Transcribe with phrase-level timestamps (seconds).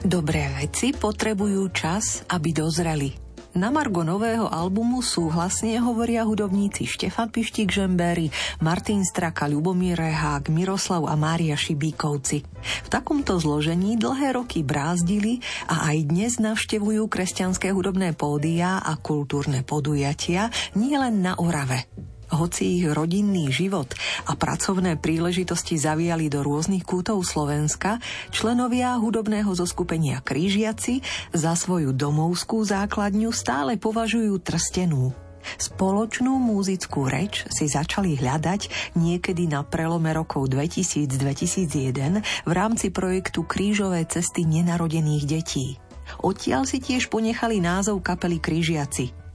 [0.00, 3.12] Dobré veci potrebujú čas, aby dozreli.
[3.52, 8.32] Na Margo nového albumu súhlasne hovoria hudobníci Štefan Pištík Žembery,
[8.64, 12.40] Martin Straka, Ľubomír Rehák, Miroslav a Mária Šibíkovci.
[12.84, 19.60] V takomto zložení dlhé roky brázdili a aj dnes navštevujú kresťanské hudobné pódia a kultúrne
[19.60, 21.84] podujatia nielen na Orave.
[22.26, 23.94] Hoci ich rodinný život
[24.26, 28.02] a pracovné príležitosti zaviali do rôznych kútov Slovenska,
[28.34, 35.14] členovia hudobného zoskupenia Krížiaci za svoju domovskú základňu stále považujú trstenú.
[35.54, 44.02] Spoločnú múzickú reč si začali hľadať niekedy na prelome rokov 2000-2001 v rámci projektu Krížové
[44.10, 45.78] cesty nenarodených detí.
[46.26, 49.14] Odtiaľ si tiež ponechali názov kapely Krížiaci–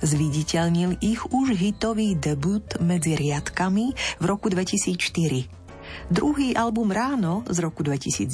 [0.00, 5.66] Zviditeľnil ich už hitový debut medzi riadkami v roku 2004.
[6.10, 8.30] Druhý album Ráno z roku 2009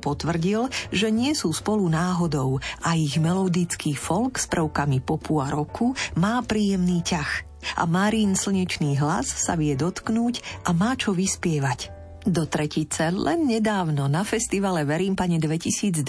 [0.00, 5.92] potvrdil, že nie sú spolu náhodou a ich melodický folk s prvkami popu a roku
[6.16, 7.52] má príjemný ťah.
[7.78, 11.91] A Marín slnečný hlas sa vie dotknúť a má čo vyspievať.
[12.22, 16.06] Do tretice len nedávno na festivale Verím pane 2022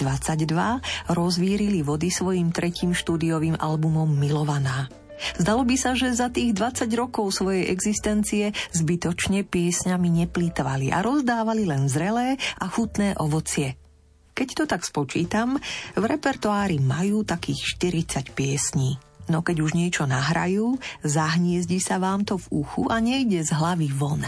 [1.10, 4.86] rozvírili vody svojim tretím štúdiovým albumom Milovaná.
[5.42, 11.66] Zdalo by sa, že za tých 20 rokov svojej existencie zbytočne piesňami neplýtvali a rozdávali
[11.66, 13.74] len zrelé a chutné ovocie.
[14.34, 15.58] Keď to tak spočítam,
[15.98, 18.98] v repertoári majú takých 40 piesní.
[19.30, 23.90] No keď už niečo nahrajú, zahniezdi sa vám to v uchu a nejde z hlavy
[23.90, 24.22] von.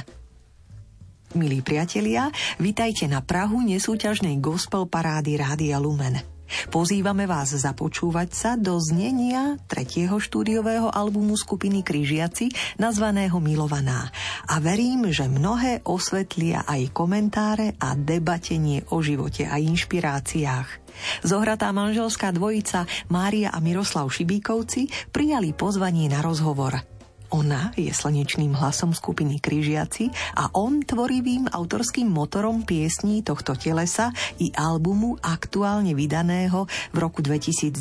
[1.34, 2.30] Milí priatelia,
[2.62, 6.22] vitajte na Prahu nesúťažnej gospel parády Rádia Lumen.
[6.70, 14.14] Pozývame vás započúvať sa do znenia tretieho štúdiového albumu skupiny Kryžiaci nazvaného Milovaná.
[14.46, 20.86] A verím, že mnohé osvetlia aj komentáre a debatenie o živote a inšpiráciách.
[21.26, 26.78] Zohratá manželská dvojica Mária a Miroslav Šibíkovci prijali pozvanie na rozhovor–
[27.30, 34.50] ona je slnečným hlasom skupiny Kryžiaci a on tvorivým autorským motorom piesní tohto telesa i
[34.54, 37.78] albumu aktuálne vydaného v roku 2022.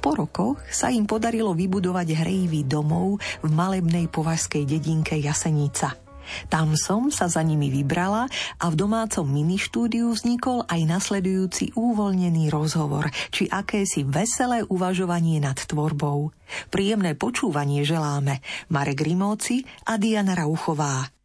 [0.00, 5.92] Po rokoch sa im podarilo vybudovať hrejivý domov v malebnej považskej dedinke Jasenica–
[6.48, 8.26] tam som sa za nimi vybrala
[8.58, 16.32] a v domácom ministúdiu vznikol aj nasledujúci uvoľnený rozhovor, či akési veselé uvažovanie nad tvorbou.
[16.72, 18.42] Príjemné počúvanie želáme
[18.72, 21.19] Marek Rimóci a Diana Rauchová.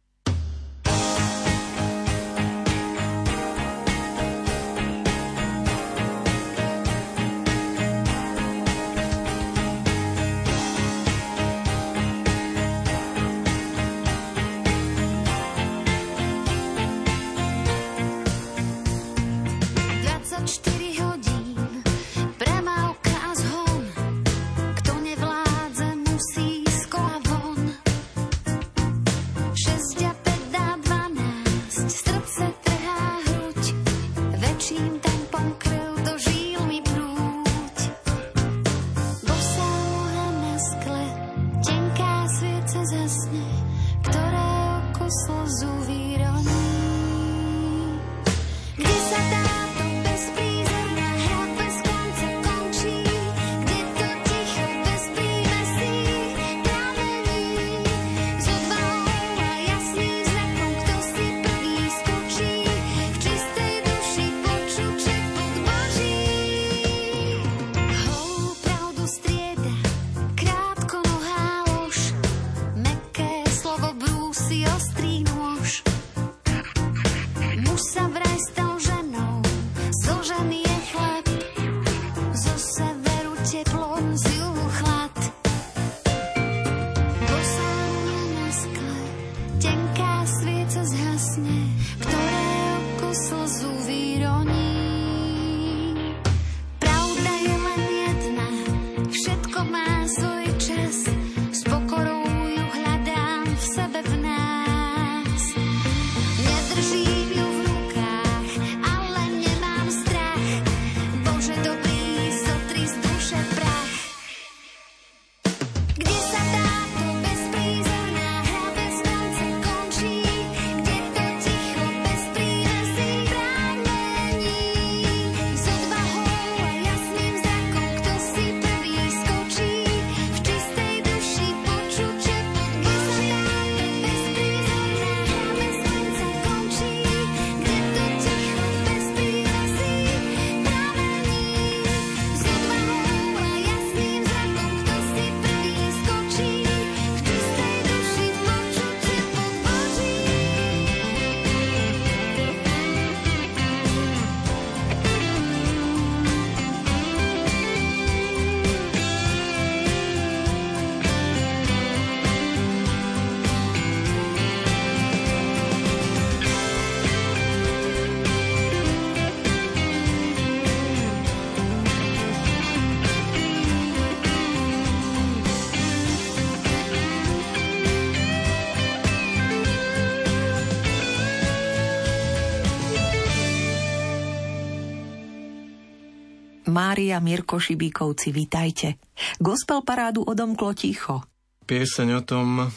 [186.76, 189.00] Mária Mirko Šibíkovci, vitajte.
[189.40, 191.24] Gospel parádu odomklo ticho.
[191.64, 192.68] Pieseň o tom,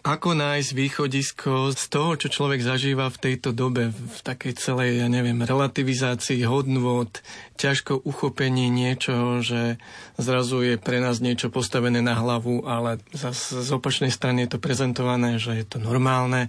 [0.00, 5.08] ako nájsť východisko z toho, čo človek zažíva v tejto dobe, v takej celej, ja
[5.12, 7.12] neviem, relativizácii hodnôt,
[7.60, 9.76] ťažko uchopení niečoho, že
[10.16, 15.36] zrazu je pre nás niečo postavené na hlavu, ale z opačnej strany je to prezentované,
[15.36, 16.48] že je to normálne.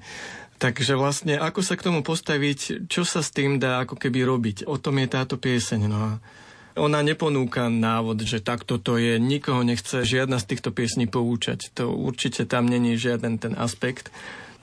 [0.55, 4.57] Takže vlastne, ako sa k tomu postaviť, čo sa s tým dá ako keby robiť,
[4.71, 5.81] o tom je táto pieseň.
[5.91, 6.11] No a
[6.73, 11.69] ona neponúka návod, že takto to je, nikoho nechce žiadna z týchto piesní poučať.
[11.77, 14.09] To určite tam není žiaden ten aspekt,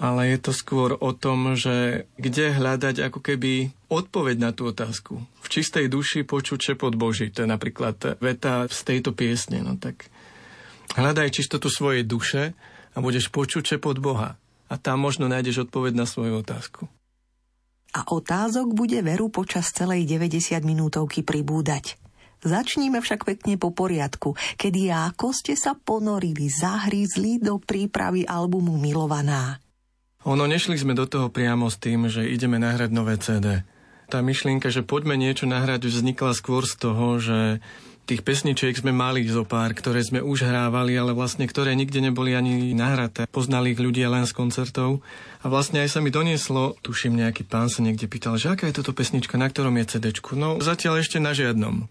[0.01, 5.23] ale je to skôr o tom, že kde hľadať ako keby odpoveď na tú otázku.
[5.45, 9.63] V čistej duši počuť šepot Boží, to je napríklad veta z tejto piesne.
[9.63, 10.09] No tak
[10.97, 12.57] hľadaj čistotu svojej duše
[12.95, 14.41] a budeš počuť šepot Boha.
[14.71, 16.87] A tam možno nájdeš odpoveď na svoju otázku
[17.91, 21.99] a otázok bude veru počas celej 90 minútovky pribúdať.
[22.41, 28.81] Začníme však pekne po poriadku, kedy a ako ste sa ponorili, zahrízli do prípravy albumu
[28.81, 29.61] Milovaná.
[30.29, 33.65] Ono, nešli sme do toho priamo s tým, že ideme nahrať nové CD.
[34.11, 37.39] Tá myšlienka, že poďme niečo nahrať, vznikla skôr z toho, že
[38.11, 42.35] Tých pesničiek sme mali zo pár, ktoré sme už hrávali, ale vlastne ktoré nikde neboli
[42.35, 43.31] ani nahraté.
[43.31, 44.99] Poznali ich ľudia len z koncertov.
[45.39, 48.83] A vlastne aj sa mi donieslo, tuším, nejaký pán sa niekde pýtal, že aká je
[48.83, 50.11] toto pesnička, na ktorom je CD.
[50.35, 51.87] No zatiaľ ešte na žiadnom.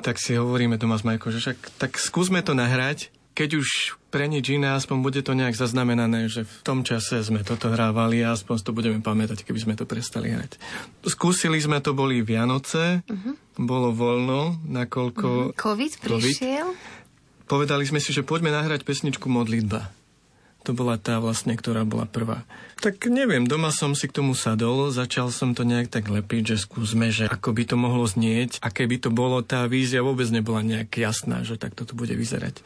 [0.00, 4.28] Tak si hovoríme doma s Majkou, že však tak skúsme to nahrať, keď už pre
[4.28, 8.36] nič iné, aspoň bude to nejak zaznamenané, že v tom čase sme toto hrávali a
[8.36, 10.60] aspoň to budeme pamätať, keby sme to prestali hrať.
[11.08, 13.32] Skúsili sme to, boli Vianoce, uh-huh.
[13.56, 15.28] bolo voľno, nakoľko...
[15.48, 15.56] Uh-huh.
[15.56, 16.66] COVID prišiel?
[16.76, 17.48] COVID.
[17.48, 20.01] Povedali sme si, že poďme nahrať pesničku Modlitba.
[20.62, 22.46] To bola tá vlastne, ktorá bola prvá.
[22.78, 26.66] Tak neviem, doma som si k tomu sadol, začal som to nejak tak lepiť, že
[26.66, 30.62] skúsme, že ako by to mohlo znieť a keby to bolo, tá vízia vôbec nebola
[30.62, 32.62] nejak jasná, že takto to bude vyzerať.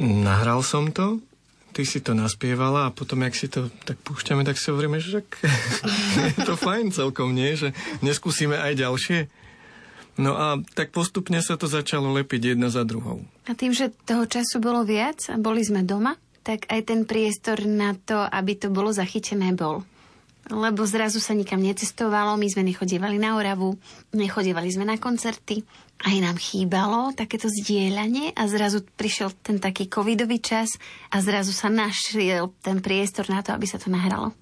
[0.00, 1.20] Nahral som to,
[1.72, 5.24] ty si to naspievala a potom, jak si to tak púšťame, tak si hovoríme, že
[6.36, 7.56] je to fajn celkom, nie?
[7.56, 7.72] Že
[8.04, 9.18] neskúsime aj ďalšie.
[10.20, 13.24] No a tak postupne sa to začalo lepiť jedna za druhou.
[13.48, 17.62] A tým, že toho času bolo viac a boli sme doma, tak aj ten priestor
[17.66, 19.86] na to, aby to bolo zachytené, bol.
[20.50, 23.78] Lebo zrazu sa nikam necestovalo, my sme nechodívali na Oravu,
[24.10, 25.62] nechodívali sme na koncerty,
[26.02, 30.74] aj nám chýbalo takéto zdieľanie a zrazu prišiel ten taký covidový čas
[31.14, 34.34] a zrazu sa našiel ten priestor na to, aby sa to nahralo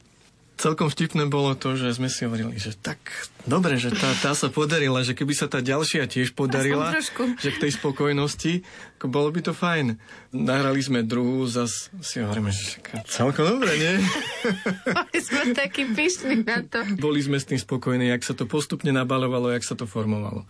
[0.61, 3.01] celkom vtipné bolo to, že sme si hovorili, že tak
[3.49, 6.93] dobre, že tá, tá sa podarila, že keby sa tá ďalšia tiež podarila,
[7.41, 8.61] že k tej spokojnosti,
[9.01, 9.97] ako bolo by to fajn.
[10.37, 12.77] Nahrali sme druhú, zas si hovoríme, že
[13.09, 13.95] celkom dobre, nie?
[15.01, 16.85] Boli sme takí pyšní na to.
[17.01, 20.45] Boli sme s tým spokojní, jak sa to postupne nabalovalo, jak sa to formovalo.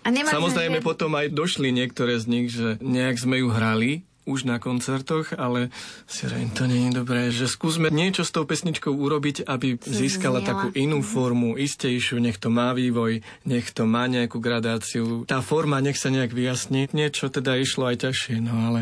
[0.00, 4.60] A Samozrejme, potom aj došli niektoré z nich, že nejak sme ju hrali, už na
[4.60, 5.72] koncertoch, ale
[6.04, 10.44] si rejím, to nie je dobré, že skúsme niečo s tou pesničkou urobiť, aby získala
[10.44, 15.24] takú inú formu, istejšiu, nech to má vývoj, nech to má nejakú gradáciu.
[15.24, 16.92] Tá forma nech sa nejak vyjasní.
[16.92, 18.80] Niečo teda išlo aj ťažšie, no ale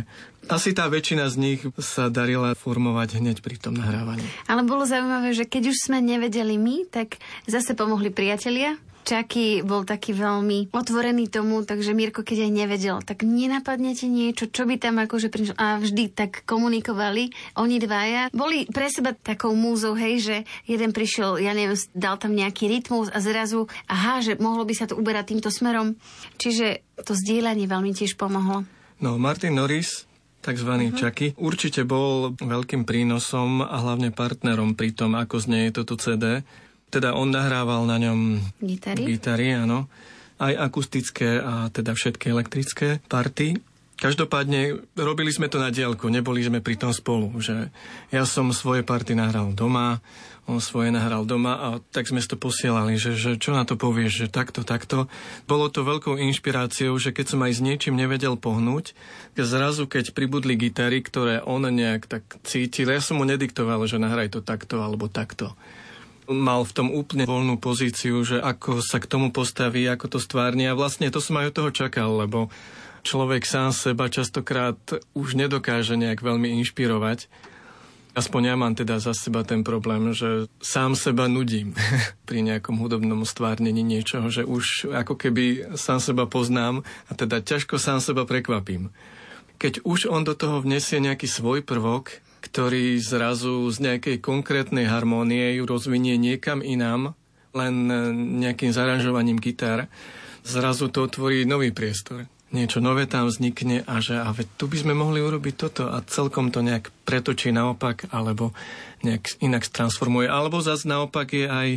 [0.49, 4.25] asi tá väčšina z nich sa darila formovať hneď pri tom nahrávaní.
[4.49, 9.89] Ale bolo zaujímavé, že keď už sme nevedeli my, tak zase pomohli priatelia, Čaky bol
[9.89, 15.01] taký veľmi otvorený tomu, takže Mirko, keď aj nevedel, tak nenapadnete niečo, čo by tam
[15.01, 15.57] akože prišlo.
[15.57, 17.33] A vždy tak komunikovali.
[17.57, 20.37] Oni dvaja boli pre seba takou múzou, hej, že
[20.69, 24.85] jeden prišiel, ja neviem, dal tam nejaký rytmus a zrazu, aha, že mohlo by sa
[24.85, 25.97] to uberať týmto smerom.
[26.37, 28.69] Čiže to zdieľanie veľmi tiež pomohlo.
[29.01, 30.05] No, Martin Norris
[30.45, 30.69] tzv.
[30.69, 30.93] Uh-huh.
[30.93, 31.33] Čaky.
[31.41, 36.45] Určite bol veľkým prínosom a hlavne partnerom pri tom, ako znie toto CD.
[36.89, 39.89] Teda on nahrával na ňom gitary, gitary áno,
[40.41, 43.61] aj akustické a teda všetky elektrické party.
[43.99, 47.35] Každopádne robili sme to na dielku, neboli sme pri tom spolu.
[47.35, 47.75] Že
[48.15, 49.99] ja som svoje party nahral doma,
[50.49, 54.25] on svoje nahral doma a tak sme to posielali, že, že čo na to povieš,
[54.25, 55.11] že takto, takto.
[55.45, 58.97] Bolo to veľkou inšpiráciou, že keď som aj s niečím nevedel pohnúť,
[59.37, 64.33] zrazu keď pribudli gitary, ktoré on nejak tak cítil, ja som mu nediktoval, že nahraj
[64.33, 65.53] to takto alebo takto
[66.29, 70.69] mal v tom úplne voľnú pozíciu, že ako sa k tomu postaví, ako to stvárni
[70.69, 72.53] a vlastne to som aj od toho čakal, lebo
[73.03, 74.77] človek sám seba častokrát
[75.17, 77.33] už nedokáže nejak veľmi inšpirovať.
[78.13, 81.73] Aspoň ja mám teda za seba ten problém, že sám seba nudím
[82.29, 87.81] pri nejakom hudobnom stvárnení niečoho, že už ako keby sám seba poznám a teda ťažko
[87.81, 88.91] sám seba prekvapím.
[89.59, 92.23] Keď už on do toho vnesie nejaký svoj prvok,
[92.59, 97.15] ktorý zrazu z nejakej konkrétnej harmónie ju rozvinie niekam inám,
[97.55, 97.87] len
[98.43, 99.87] nejakým zaranžovaním gitar,
[100.43, 102.27] zrazu to otvorí nový priestor.
[102.51, 106.03] Niečo nové tam vznikne a že a veď tu by sme mohli urobiť toto a
[106.03, 108.51] celkom to nejak pretočí naopak alebo
[109.07, 110.27] nejak inak transformuje.
[110.27, 111.69] Alebo zase naopak je aj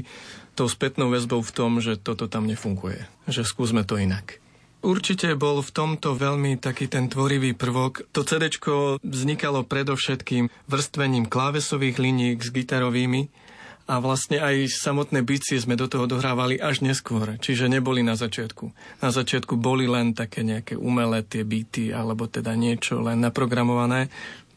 [0.58, 3.06] tou spätnou väzbou v tom, že toto tam nefunguje.
[3.30, 4.41] Že skúsme to inak.
[4.82, 8.02] Určite bol v tomto veľmi taký ten tvorivý prvok.
[8.18, 8.50] To CD
[9.06, 13.30] vznikalo predovšetkým vrstvením klávesových liník s gitarovými
[13.86, 18.74] a vlastne aj samotné bicie sme do toho dohrávali až neskôr, čiže neboli na začiatku.
[19.06, 24.10] Na začiatku boli len také nejaké umelé tie byty alebo teda niečo len naprogramované.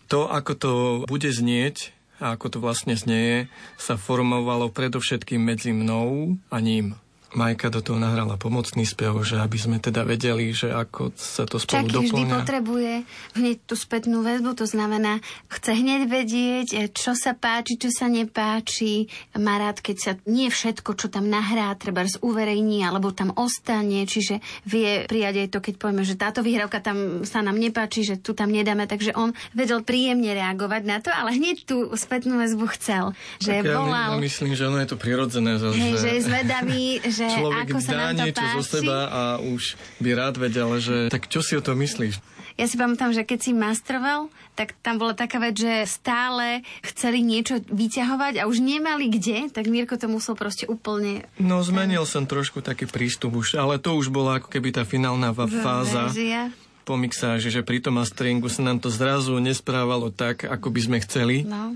[0.09, 0.73] To, ako to
[1.05, 6.97] bude znieť a ako to vlastne znieje, sa formovalo predovšetkým medzi mnou a ním.
[7.35, 11.59] Majka do toho nahrala pomocný spev, že aby sme teda vedeli, že ako sa to
[11.59, 12.93] spolu Čaky vždy potrebuje
[13.35, 15.19] hneď tú spätnú väzbu, to znamená,
[15.51, 19.11] chce hneď vedieť, e, čo sa páči, čo sa nepáči.
[19.37, 24.07] Má rád, keď sa nie všetko, čo tam nahrá, treba z uverejní, alebo tam ostane,
[24.07, 28.17] čiže vie prijať aj to, keď povieme, že táto výhrávka tam sa nám nepáči, že
[28.23, 32.67] tu tam nedáme, takže on vedel príjemne reagovať na to, ale hneď tú spätnú väzbu
[32.79, 33.13] chcel.
[33.43, 35.59] Že tak ja volal, myslím, že ono je to prirodzené.
[35.59, 36.87] Zase, hej, že je zvedavý,
[37.17, 38.57] že že človek ako sa dá nám to niečo páči.
[38.57, 39.63] zo seba a už
[39.99, 42.21] by rád vedel, že tak čo si o to myslíš?
[42.55, 47.19] Ja si pamätám, že keď si mastroval, tak tam bola taká vec, že stále chceli
[47.19, 51.27] niečo vyťahovať a už nemali kde, tak Mirko to musel proste úplne...
[51.43, 55.35] No zmenil som trošku taký prístup už, ale to už bola ako keby tá finálna
[55.35, 56.07] fáza.
[56.15, 56.55] Verzia
[56.85, 60.99] po mixáži, že pri tom masteringu sa nám to zrazu nesprávalo tak, ako by sme
[61.01, 61.41] chceli.
[61.43, 61.73] No.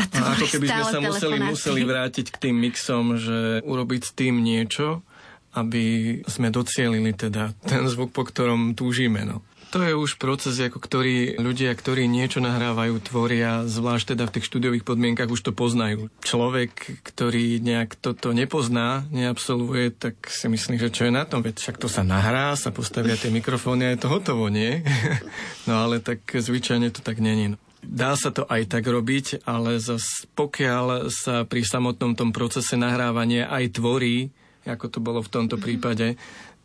[0.00, 4.02] A to a ako keby sme sa museli, museli vrátiť k tým mixom, že urobiť
[4.08, 5.04] s tým niečo,
[5.52, 9.28] aby sme docielili teda ten zvuk, po ktorom túžime.
[9.28, 9.44] No.
[9.70, 14.48] To je už proces, ako ktorý ľudia, ktorí niečo nahrávajú, tvoria, zvlášť teda v tých
[14.50, 16.10] štúdiových podmienkach už to poznajú.
[16.26, 21.62] Človek, ktorý nejak toto nepozná, neabsolvuje, tak si myslí, že čo je na tom, veď
[21.62, 24.82] však to sa nahrá, sa postavia tie mikrofóny a je to hotovo, nie?
[25.70, 27.54] no ale tak zvyčajne to tak není.
[27.54, 27.56] No.
[27.80, 33.48] Dá sa to aj tak robiť, ale zas pokiaľ sa pri samotnom tom procese nahrávania
[33.48, 34.28] aj tvorí,
[34.68, 35.62] ako to bolo v tomto mhm.
[35.62, 36.06] prípade,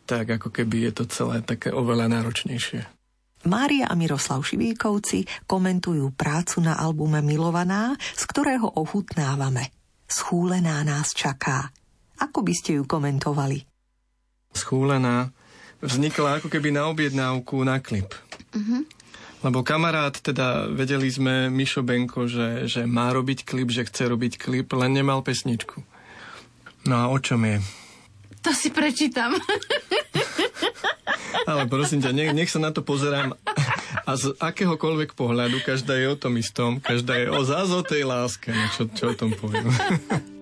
[0.06, 2.96] tak ako keby je to celé také oveľa náročnejšie.
[3.46, 9.70] Mária a Miroslav Šivíkovci komentujú prácu na albume Milovaná, z ktorého ochutnávame.
[10.06, 11.70] Schúlená nás čaká.
[12.18, 13.62] Ako by ste ju komentovali?
[14.50, 15.30] Schúlená
[15.78, 18.14] vznikla ako keby na objednávku na klip.
[18.50, 18.82] Uh-huh.
[19.46, 24.42] Lebo kamarát, teda vedeli sme Mišo Benko, že, že má robiť klip, že chce robiť
[24.42, 25.86] klip, len nemal pesničku.
[26.90, 27.62] No a o čom je?
[28.42, 29.38] To si prečítam.
[31.50, 33.38] Ale prosím ťa, nech, nech sa na to pozerám
[34.06, 38.66] a z akéhokoľvek pohľadu, každá je o tom istom, každá je o zázotej láske, no
[38.74, 39.70] čo, čo o tom poviem.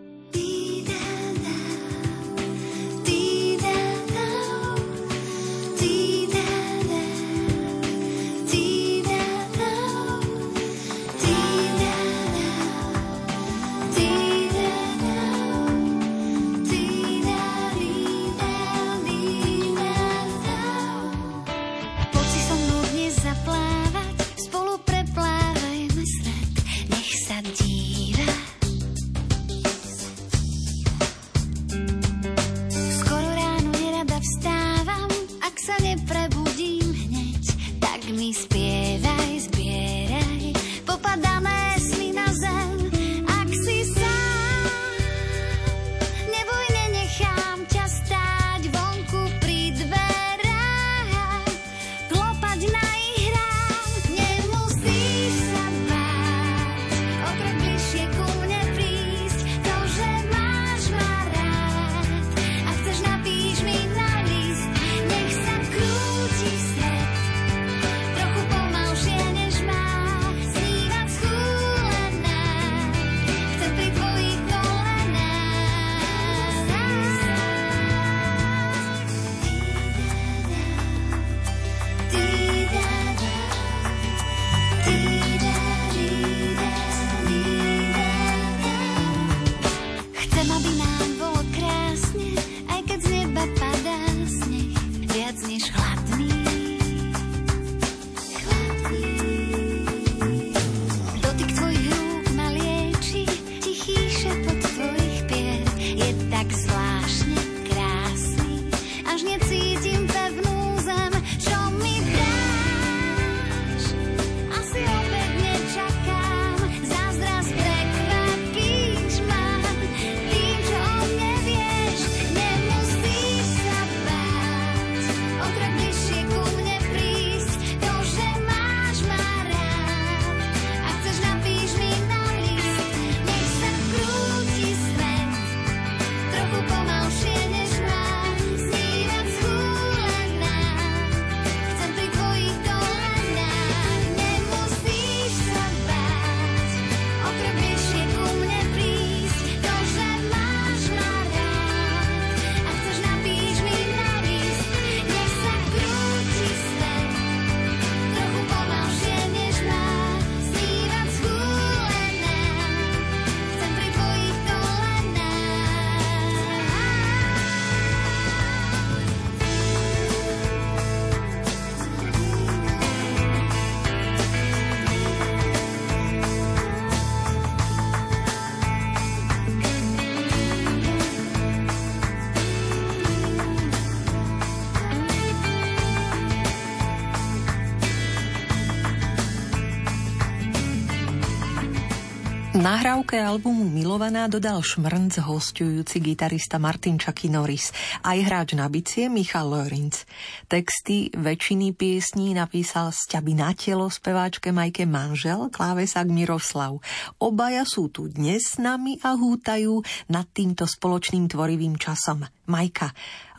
[192.55, 197.75] nahrávke albumu Milovaná dodal šmrnc hostujúci gitarista Martin Chucky Norris,
[198.07, 200.07] aj hráč na bicie Michal Lorenz.
[200.47, 206.79] Texty väčšiny piesní napísal Sťaby na telo speváčke Majke Manžel, klávesák Miroslav.
[207.19, 212.23] Obaja sú tu dnes s nami a hútajú nad týmto spoločným tvorivým časom.
[212.47, 212.93] Majka,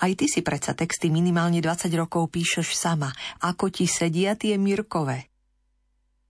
[0.04, 3.16] aj ty si predsa texty minimálne 20 rokov píšeš sama.
[3.40, 5.35] Ako ti sedia tie Mirkové?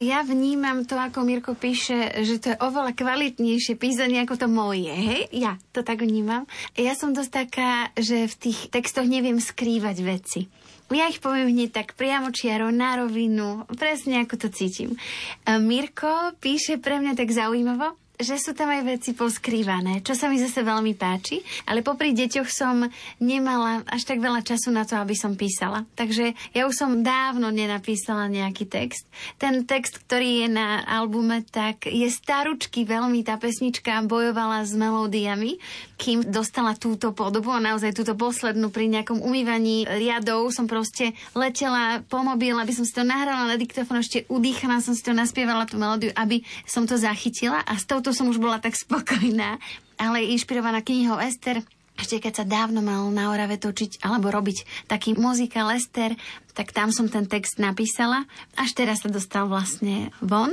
[0.03, 4.91] Ja vnímam to, ako Mirko píše, že to je oveľa kvalitnejšie písanie ako to moje,
[4.91, 5.31] hej?
[5.31, 6.43] Ja to tak vnímam.
[6.75, 10.51] Ja som dosť taká, že v tých textoch neviem skrývať veci.
[10.91, 14.99] Ja ich poviem hneď tak priamo čiaro, na rovinu, presne ako to cítim.
[15.47, 20.39] Mirko píše pre mňa tak zaujímavo, že sú tam aj veci poskrývané, čo sa mi
[20.39, 22.87] zase veľmi páči, ale popri deťoch som
[23.19, 25.83] nemala až tak veľa času na to, aby som písala.
[25.95, 29.07] Takže ja už som dávno nenapísala nejaký text.
[29.39, 35.57] Ten text, ktorý je na albume, tak je staručky veľmi, tá pesnička bojovala s melódiami,
[35.95, 42.03] kým dostala túto podobu a naozaj túto poslednú pri nejakom umývaní riadov som proste letela
[42.05, 45.63] po mobil, aby som si to nahrala na diktofón, ešte udýchaná som si to naspievala
[45.63, 49.57] tú melódiu, aby som to zachytila a s tou to som už bola tak spokojná,
[49.95, 51.63] ale inšpirovaná knihou Ester,
[51.95, 56.11] ešte keď sa dávno mal na Orave točiť alebo robiť taký muzikál Ester,
[56.51, 58.27] tak tam som ten text napísala.
[58.59, 60.51] Až teraz sa dostal vlastne von.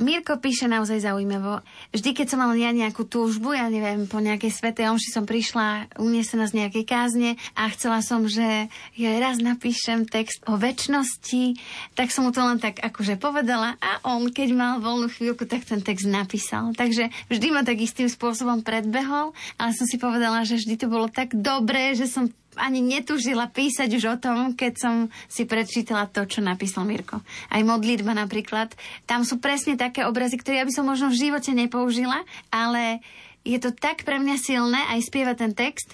[0.00, 1.60] Mirko píše naozaj zaujímavo.
[1.92, 5.92] Vždy, keď som mala ja nejakú túžbu, ja neviem, po nejakej svetej omši som prišla
[6.00, 11.60] uniesená z nejakej kázne a chcela som, že ja raz napíšem text o väčšnosti,
[11.94, 15.68] tak som mu to len tak akože povedala a on, keď mal voľnú chvíľku, tak
[15.68, 16.74] ten text napísal.
[16.74, 21.06] Takže vždy ma tak istým spôsobom predbehol, ale som si povedala, že vždy to bolo
[21.06, 24.94] tak dobré, že som ani netužila písať už o tom, keď som
[25.28, 27.20] si prečítala to, čo napísal Mirko.
[27.48, 28.74] Aj modlitba napríklad.
[29.08, 33.00] Tam sú presne také obrazy, ktoré ja by som možno v živote nepoužila, ale
[33.42, 35.88] je to tak pre mňa silné aj spievať ten text,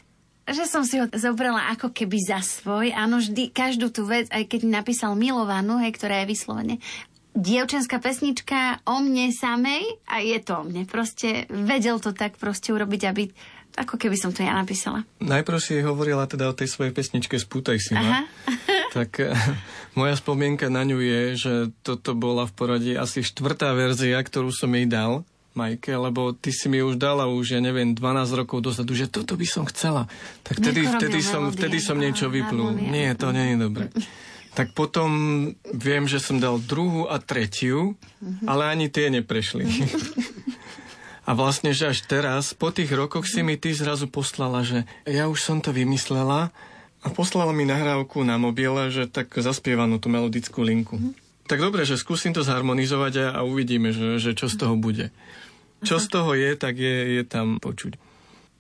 [0.48, 2.92] že som si ho zobrala ako keby za svoj.
[2.96, 6.76] Áno, vždy, každú tú vec, aj keď napísal milovanú, hej, ktorá je vyslovene
[7.38, 10.82] dievčenská pesnička o mne samej a je to o mne.
[10.90, 13.30] Proste vedel to tak proste urobiť, aby
[13.78, 15.06] ako keby som to ja napísala.
[15.22, 18.26] Najprv si hovorila teda o tej svojej pesničke Spútaj si ma.
[18.96, 19.30] tak eh,
[19.94, 21.52] moja spomienka na ňu je, že
[21.86, 25.22] toto bola v poradí asi štvrtá verzia, ktorú som jej dal.
[25.58, 29.34] Majke, lebo ty si mi už dala už, ja neviem, 12 rokov dozadu, že toto
[29.34, 30.06] by som chcela.
[30.46, 32.78] Tak vtedy, vtedy, som, vtedy som niečo vyplul.
[32.78, 33.90] Nie, to nie je dobré.
[34.54, 35.10] Tak potom
[35.74, 38.46] viem, že som dal druhú a tretiu, mhm.
[38.46, 39.66] ale ani tie neprešli.
[41.28, 45.28] A vlastne, že až teraz, po tých rokoch si mi ty zrazu poslala, že ja
[45.28, 46.48] už som to vymyslela
[47.04, 50.96] a poslala mi nahrávku na mobile, že tak zaspievanú tú melodickú linku.
[50.96, 51.12] Mm.
[51.44, 55.12] Tak dobre, že skúsim to zharmonizovať a, a uvidíme, že, že čo z toho bude.
[55.84, 58.00] Čo z toho je, tak je, je tam počuť.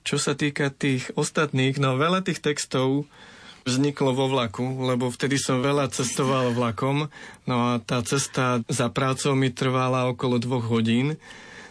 [0.04, 3.08] Čo sa týka tých ostatných, no veľa tých textov
[3.68, 7.12] vzniklo vo vlaku, lebo vtedy som veľa cestoval vlakom,
[7.44, 11.20] no a tá cesta za prácou mi trvala okolo dvoch hodín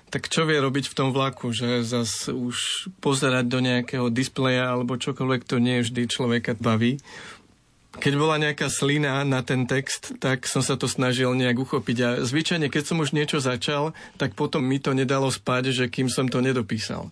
[0.08, 4.96] tak čo vie robiť v tom vlaku, že zas už pozerať do nejakého displeja alebo
[4.96, 7.00] čokoľvek, to nie vždy človeka baví.
[7.98, 12.10] Keď bola nejaká slina na ten text, tak som sa to snažil nejak uchopiť a
[12.22, 16.30] zvyčajne, keď som už niečo začal, tak potom mi to nedalo spať, že kým som
[16.30, 17.10] to nedopísal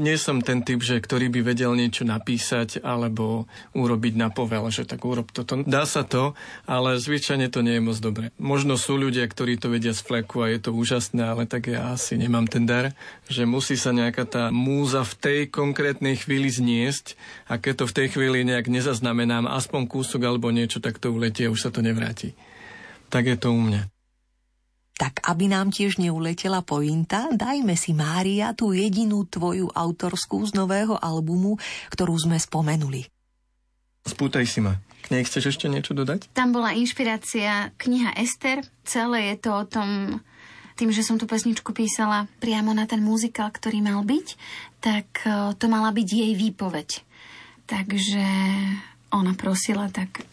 [0.00, 3.44] nie som ten typ, že ktorý by vedel niečo napísať alebo
[3.76, 5.60] urobiť na povel, že tak urob toto.
[5.62, 6.32] Dá sa to,
[6.64, 8.32] ale zvyčajne to nie je moc dobre.
[8.40, 11.92] Možno sú ľudia, ktorí to vedia z fleku a je to úžasné, ale tak ja
[11.92, 12.96] asi nemám ten dar,
[13.28, 17.14] že musí sa nejaká tá múza v tej konkrétnej chvíli zniesť
[17.52, 21.46] a keď to v tej chvíli nejak nezaznamenám, aspoň kúsok alebo niečo, tak to uletie
[21.46, 22.32] a už sa to nevráti.
[23.12, 23.99] Tak je to u mňa.
[25.00, 31.00] Tak aby nám tiež neuletela pointa, dajme si Mária tú jedinú tvoju autorskú z nového
[31.00, 31.56] albumu,
[31.88, 33.08] ktorú sme spomenuli.
[34.04, 34.76] Spútaj si ma.
[35.00, 36.28] K nej chceš ešte niečo dodať?
[36.36, 38.60] Tam bola inšpirácia kniha Ester.
[38.84, 40.20] Celé je to o tom,
[40.76, 44.28] tým, že som tú pesničku písala priamo na ten muzikál, ktorý mal byť,
[44.84, 46.88] tak e, to mala byť jej výpoveď.
[47.64, 48.24] Takže
[49.16, 50.24] ona prosila, tak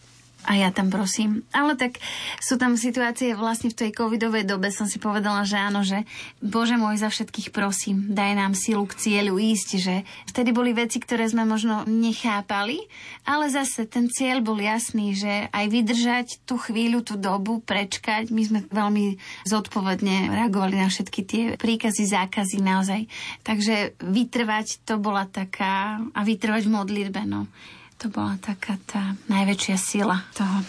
[0.46, 1.42] a ja tam prosím.
[1.50, 1.98] Ale tak
[2.38, 6.06] sú tam situácie, vlastne v tej covidovej dobe som si povedala, že áno, že
[6.38, 9.94] Bože môj, za všetkých prosím, daj nám silu k cieľu ísť, že
[10.30, 12.86] vtedy boli veci, ktoré sme možno nechápali,
[13.26, 18.30] ale zase ten cieľ bol jasný, že aj vydržať tú chvíľu, tú dobu, prečkať.
[18.30, 23.10] My sme veľmi zodpovedne reagovali na všetky tie príkazy, zákazy naozaj.
[23.42, 27.50] Takže vytrvať to bola taká, a vytrvať v modlitbe, no
[27.98, 30.62] to bola taká tá najväčšia sila toho.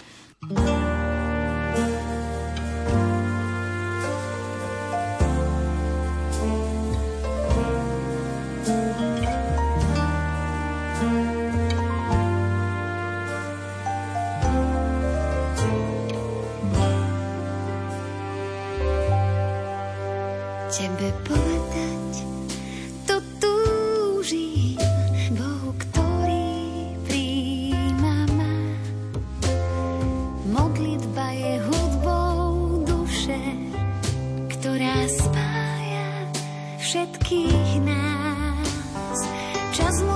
[39.80, 40.09] Čas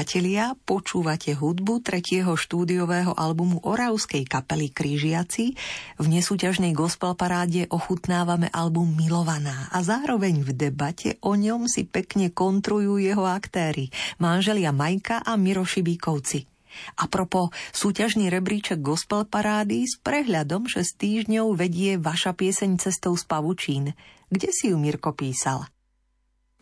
[0.00, 5.52] priatelia, počúvate hudbu tretieho štúdiového albumu Oravskej kapely Krížiaci.
[6.00, 12.32] V nesúťažnej gospel paráde ochutnávame album Milovaná a zároveň v debate o ňom si pekne
[12.32, 16.48] kontrujú jeho aktéry, manželia Majka a Miro Šibíkovci.
[16.96, 23.28] A propo, súťažný rebríček gospel parády s prehľadom 6 týždňov vedie vaša pieseň Cestou z
[23.28, 23.92] pavučín.
[24.32, 25.68] Kde si ju Mirko písal?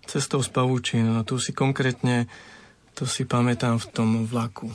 [0.03, 2.27] Cestou z pavučín, no tu si konkrétne,
[2.98, 4.74] to si pamätám v tom vlaku.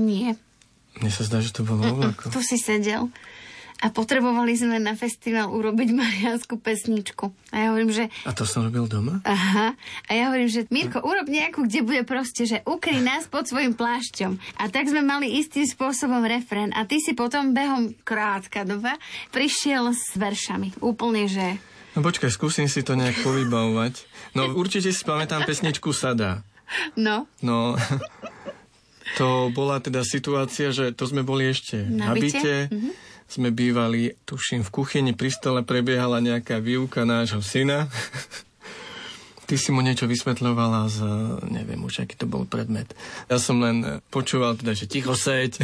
[0.00, 0.40] Nie.
[0.96, 2.32] Mne sa zdá, že to bolo vo vlaku.
[2.32, 3.12] Tu si sedel
[3.82, 7.34] a potrebovali sme na festival urobiť mariánsku pesničku.
[7.50, 9.20] A ja hovorím, že A to som robil doma?
[9.26, 9.74] Aha.
[10.06, 13.74] A ja hovorím, že Mirko, urob nejakú, kde bude proste, že ukry nás pod svojim
[13.76, 14.38] plášťom.
[14.62, 16.70] A tak sme mali istým spôsobom refren.
[16.72, 18.96] A ty si potom behom krátka doba
[19.34, 20.78] prišiel s veršami.
[20.78, 21.46] Úplne, že...
[21.92, 24.08] No počkaj, skúsim si to nejak povybavovať.
[24.38, 26.46] No určite si pamätám pesničku Sada.
[26.96, 27.74] No, No,
[29.18, 32.38] to bola teda situácia, že to sme boli ešte Na na byte?
[32.38, 32.56] byte.
[33.28, 37.88] Sme bývali, tuším, v kuchyni pri stole prebiehala nejaká výuka nášho syna.
[39.52, 40.98] Ty si mu niečo vysvetľovala z,
[41.52, 42.88] neviem už, aký to bol predmet.
[43.28, 45.60] Ja som len počúval teda, že ticho seď.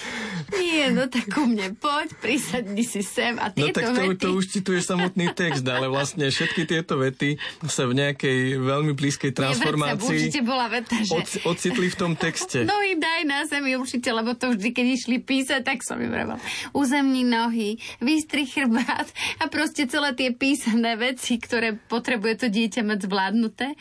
[0.56, 4.22] nie, no tak ku mne poď, prisadni si sem a No tieto tak to, vety...
[4.24, 7.36] to už cituje samotný text, ale vlastne všetky tieto vety
[7.68, 11.12] sa v nejakej veľmi blízkej transformácii určite bola veta, že...
[11.12, 12.64] oc- ocitli v tom texte.
[12.72, 16.40] Nohy daj na zemi určite, lebo to vždy, keď išli písať, tak som im vravel.
[16.72, 23.00] Uzemní nohy, vystri chrbát a proste celé tie písané veci, ktoré potrebuje to dieťa mať
[23.26, 23.74] zvládnuté.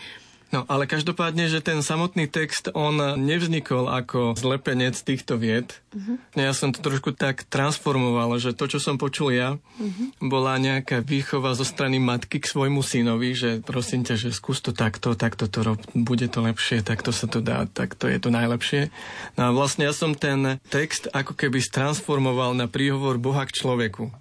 [0.53, 5.81] No, ale každopádne, že ten samotný text, on nevznikol ako zlepenec týchto vied.
[5.91, 6.15] Uh-huh.
[6.37, 10.07] Ja som to trošku tak transformoval, že to, čo som počul ja, uh-huh.
[10.21, 14.71] bola nejaká výchova zo strany matky k svojmu synovi, že prosím ťa, že skús to
[14.71, 18.93] takto, takto to rob, bude to lepšie, takto sa to dá, takto je to najlepšie.
[19.35, 24.13] No a vlastne ja som ten text ako keby stransformoval na príhovor Boha k človeku.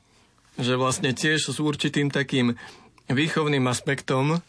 [0.57, 2.57] Že vlastne tiež s určitým takým
[3.13, 4.41] výchovným aspektom,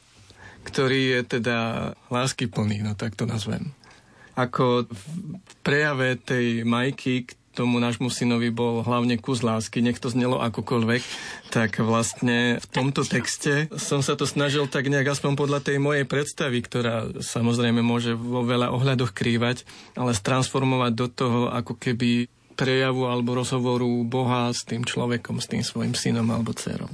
[0.66, 1.58] ktorý je teda
[2.10, 3.72] lásky plný, no tak to nazvem.
[4.36, 10.44] Ako v prejave tej Majky, tomu nášmu synovi bol hlavne kus lásky, nech to znelo
[10.44, 11.02] akokoľvek,
[11.56, 16.04] tak vlastne v tomto texte som sa to snažil tak nejak aspoň podľa tej mojej
[16.04, 19.64] predstavy, ktorá samozrejme môže vo veľa ohľadoch krývať,
[19.96, 22.28] ale stransformovať do toho ako keby
[22.60, 26.92] prejavu alebo rozhovoru Boha s tým človekom, s tým svojim synom alebo dcerou.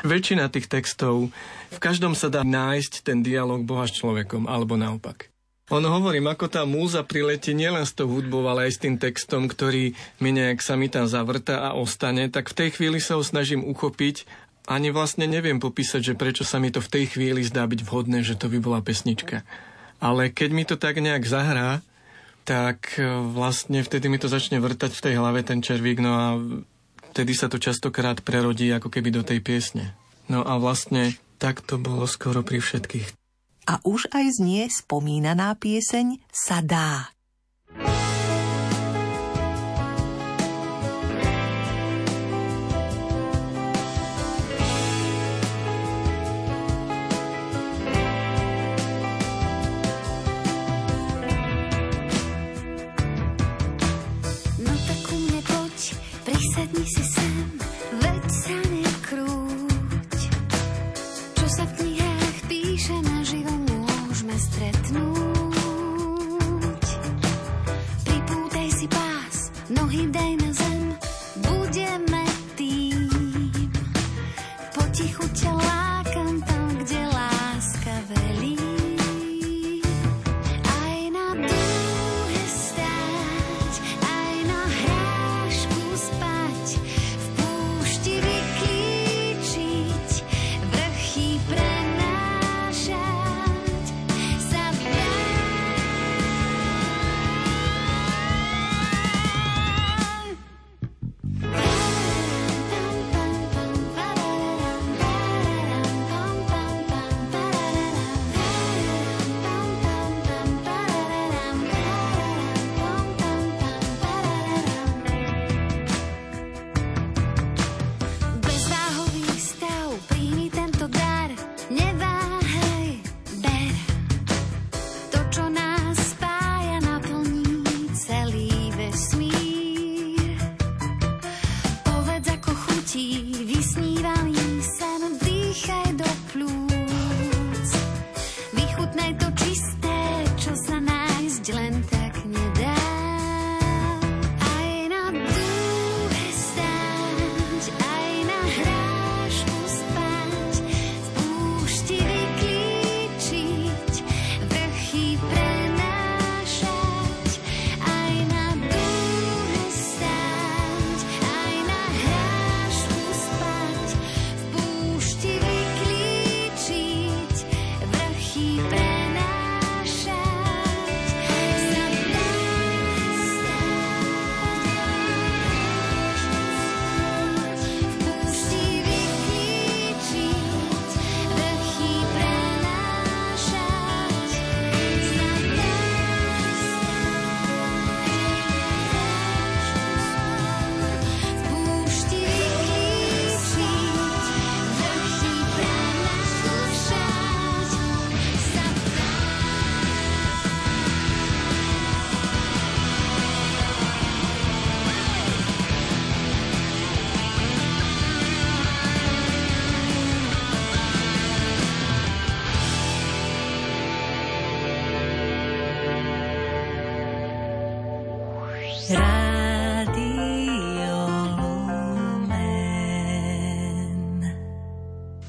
[0.00, 1.28] Väčšina tých textov,
[1.68, 5.28] v každom sa dá nájsť ten dialog Boha s človekom, alebo naopak.
[5.70, 9.46] On hovorím, ako tá múza priletí nielen s tou hudbou, ale aj s tým textom,
[9.46, 13.22] ktorý mi nejak sa mi tam zavrta a ostane, tak v tej chvíli sa ho
[13.22, 14.26] snažím uchopiť.
[14.66, 18.26] Ani vlastne neviem popísať, že prečo sa mi to v tej chvíli zdá byť vhodné,
[18.26, 19.46] že to by bola pesnička.
[20.02, 21.86] Ale keď mi to tak nejak zahrá,
[22.42, 26.26] tak e, vlastne vtedy mi to začne vrtať v tej hlave ten červík, no a
[27.10, 29.98] vtedy sa to častokrát prerodí ako keby do tej piesne.
[30.30, 33.20] No a vlastne tak to bolo skoro pri všetkých
[33.70, 36.58] a už aj znie spomínaná pieseň Sa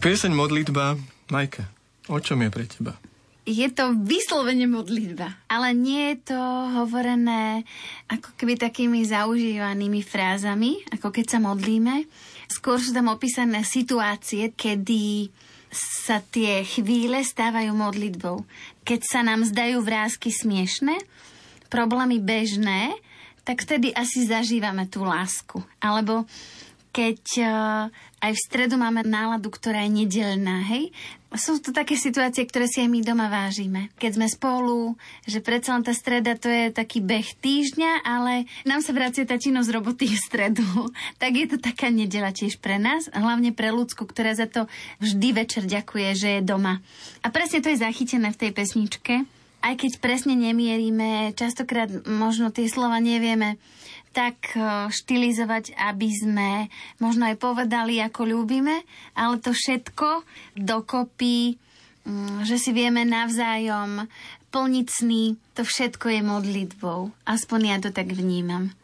[0.01, 0.97] Pieseň modlitba,
[1.29, 1.69] Majka,
[2.09, 2.97] o čom je pre teba?
[3.45, 6.41] Je to vyslovene modlitba, ale nie je to
[6.73, 7.61] hovorené
[8.09, 12.09] ako keby takými zaužívanými frázami, ako keď sa modlíme.
[12.49, 15.29] Skôr sú tam opísané situácie, kedy
[15.69, 18.41] sa tie chvíle stávajú modlitbou.
[18.81, 20.97] Keď sa nám zdajú vrázky smiešne,
[21.69, 22.89] problémy bežné,
[23.45, 25.61] tak vtedy asi zažívame tú lásku.
[25.77, 26.25] Alebo
[26.91, 27.88] keď uh,
[28.21, 30.93] aj v stredu máme náladu, ktorá je nedelná, hej?
[31.32, 33.88] Sú to také situácie, ktoré si aj my doma vážime.
[33.95, 38.84] Keď sme spolu, že predsa len tá streda to je taký beh týždňa, ale nám
[38.84, 40.67] sa vracia tá činnosť roboty v stredu.
[41.23, 44.67] tak je to taká nedela tiež pre nás, hlavne pre ľudsku, ktorá za to
[44.99, 46.84] vždy večer ďakuje, že je doma.
[47.23, 49.23] A presne to je zachytené v tej pesničke.
[49.62, 53.56] Aj keď presne nemierime, častokrát možno tie slova nevieme
[54.12, 56.52] tak e, štilizovať, aby sme
[57.00, 58.84] možno aj povedali, ako ľúbime,
[59.15, 60.28] ale to všetko
[60.60, 61.56] dokopy,
[62.04, 64.08] mm, že si vieme navzájom
[64.52, 67.15] plniť sny, to všetko je modlitbou.
[67.24, 68.76] Aspoň ja to tak vnímam.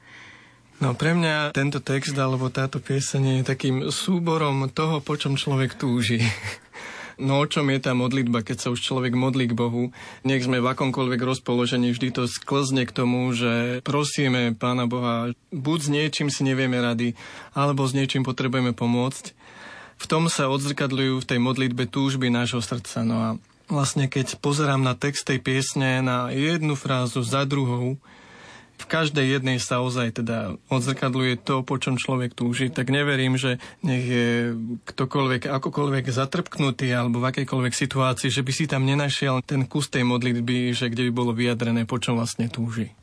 [0.78, 5.76] No pre mňa tento text alebo táto pieseň je takým súborom toho, po čom človek
[5.76, 6.22] túži.
[7.18, 9.90] No o čom je tá modlitba, keď sa už človek modlí k Bohu?
[10.22, 15.80] Nech sme v akomkoľvek rozpoložení, vždy to sklzne k tomu, že prosíme Pána Boha, buď
[15.82, 17.18] s niečím si nevieme rady,
[17.58, 19.34] alebo s niečím potrebujeme pomôcť.
[19.98, 23.02] V tom sa odzrkadľujú v tej modlitbe túžby nášho srdca.
[23.02, 23.30] No a
[23.66, 27.98] vlastne keď pozerám na text tej piesne, na jednu frázu za druhou,
[28.78, 33.58] v každej jednej sa ozaj teda odzrkadluje to, po čom človek túži, tak neverím, že
[33.82, 34.30] nech je
[34.86, 40.06] ktokoľvek, akokoľvek zatrpknutý alebo v akejkoľvek situácii, že by si tam nenašiel ten kus tej
[40.06, 42.94] modlitby, že kde by bolo vyjadrené, po čom vlastne túži.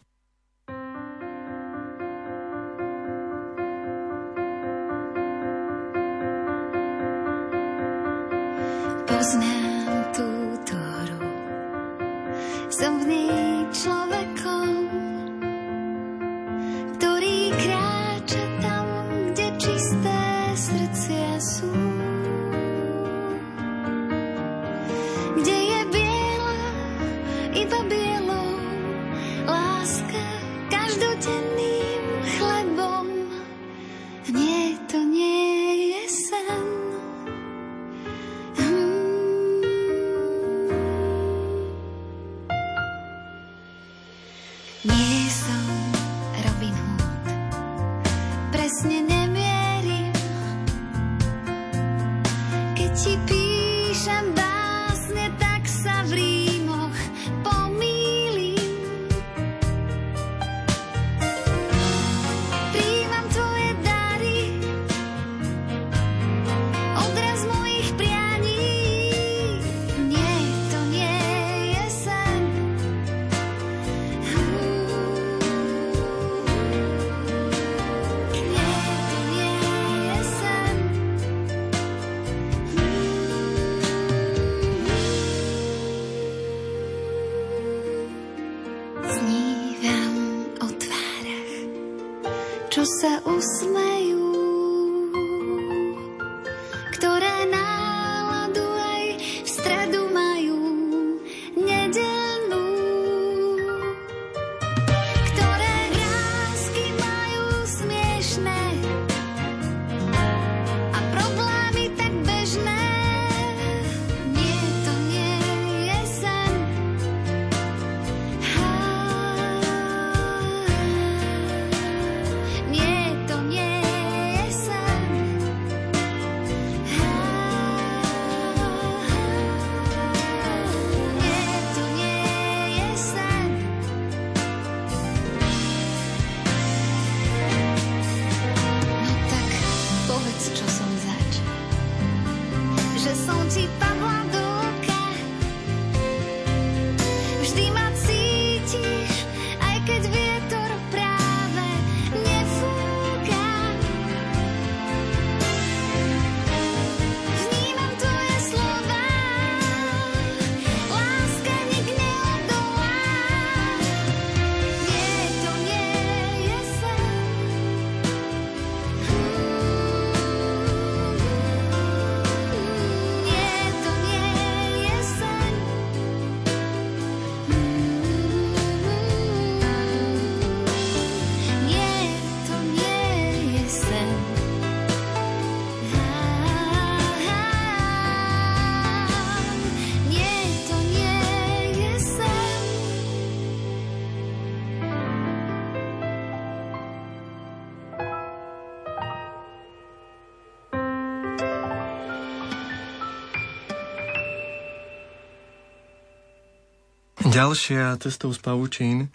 [207.35, 209.11] Ďalšia cestou z pavučín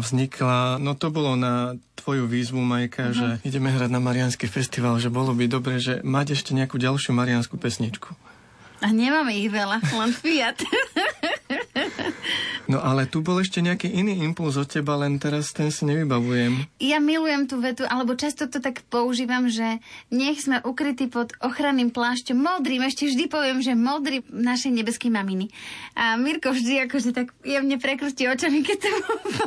[0.00, 3.18] vznikla, no to bolo na tvoju výzvu, Majka, uh-huh.
[3.18, 7.12] že ideme hrať na Marianský festival, že bolo by dobre, že mať ešte nejakú ďalšiu
[7.12, 8.14] marianskú pesničku.
[8.78, 10.62] A nemáme ich veľa, len Fiat.
[12.68, 16.68] No ale tu bol ešte nejaký iný impuls od teba, len teraz ten si nevybavujem.
[16.84, 19.80] Ja milujem tú vetu, alebo často to tak používam, že
[20.12, 22.84] nech sme ukrytí pod ochranným plášťom modrým.
[22.84, 25.48] Ešte vždy poviem, že modrý našej nebeskej maminy.
[25.96, 28.90] A Mirko vždy akože tak jemne prekrustí očami, keď to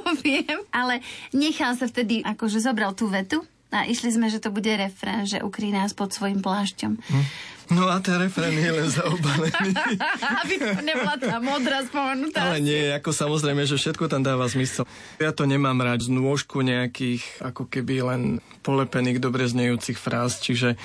[0.01, 0.57] poviem.
[0.73, 5.23] Ale nechal sa vtedy, akože zobral tú vetu a išli sme, že to bude refrén,
[5.23, 6.91] že ukry nás pod svojim plášťom.
[6.99, 7.25] Hm.
[7.71, 9.71] No a ten refrén je len zaobalený.
[10.43, 10.53] Aby
[10.83, 12.51] nebola tá modrá spomenutá.
[12.51, 14.83] Ale nie, ako samozrejme, že všetko tam dáva zmysel.
[15.23, 18.21] Ja to nemám rád z nôžku nejakých, ako keby len
[18.67, 20.75] polepených, dobre znejúcich fráz, čiže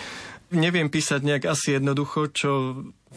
[0.55, 2.51] neviem písať nejak asi jednoducho, čo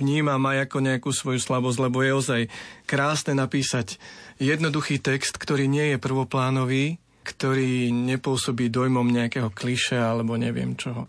[0.02, 2.42] vnímam aj ako nejakú svoju slabosť, lebo je ozaj
[2.90, 4.02] krásne napísať
[4.42, 11.06] jednoduchý text, ktorý nie je prvoplánový, ktorý nepôsobí dojmom nejakého kliše alebo neviem čoho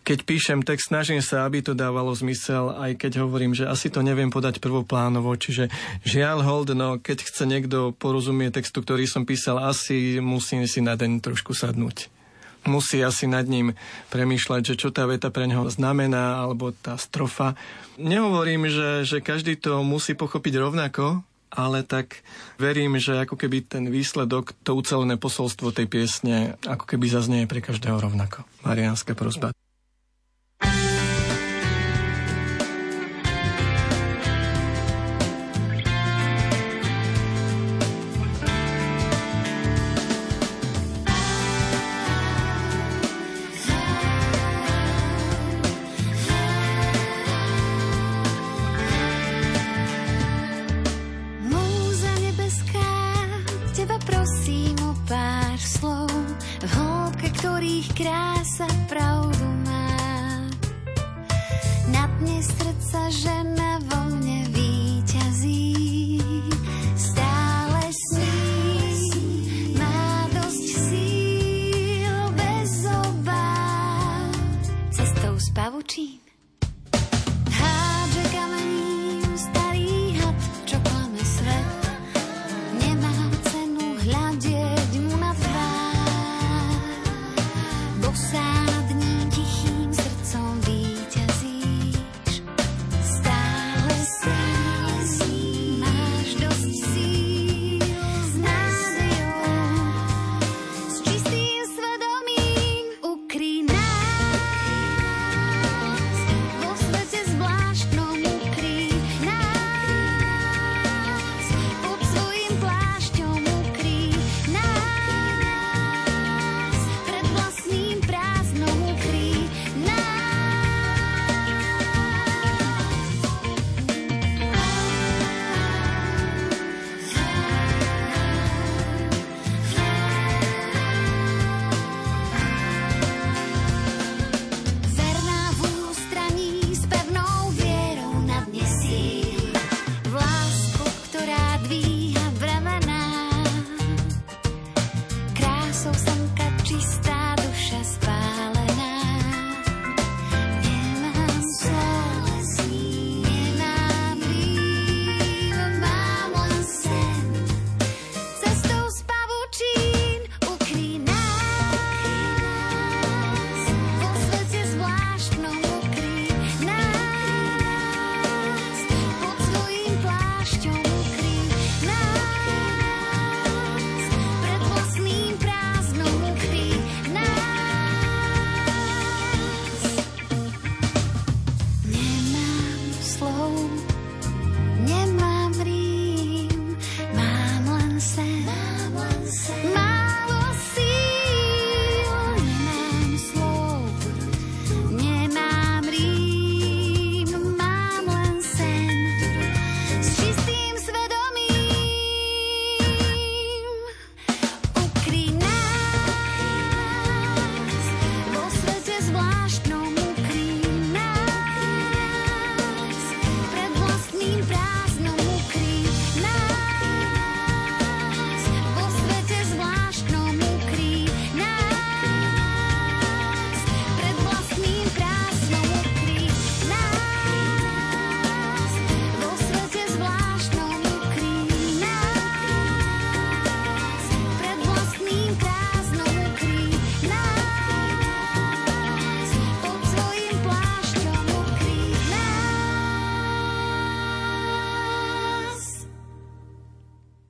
[0.00, 4.00] keď píšem text, snažím sa, aby to dávalo zmysel, aj keď hovorím, že asi to
[4.00, 5.68] neviem podať prvoplánovo, čiže
[6.02, 10.96] žiaľ hold, no keď chce niekto porozumieť textu, ktorý som písal, asi musím si na
[10.96, 12.08] deň trošku sadnúť.
[12.68, 13.72] Musí asi nad ním
[14.12, 17.56] premýšľať, že čo tá veta pre neho znamená, alebo tá strofa.
[17.96, 22.20] Nehovorím, že, že každý to musí pochopiť rovnako, ale tak
[22.60, 27.64] verím, že ako keby ten výsledok, to ucelené posolstvo tej piesne, ako keby zaznie pre
[27.64, 28.44] každého rovnako.
[28.62, 29.56] Mariánska prosba.
[58.00, 59.92] krása pravdu má.
[61.92, 65.76] Na dne srdca žena voľne výťazí,
[66.96, 68.40] Stále sní.
[75.50, 76.29] Pavučín.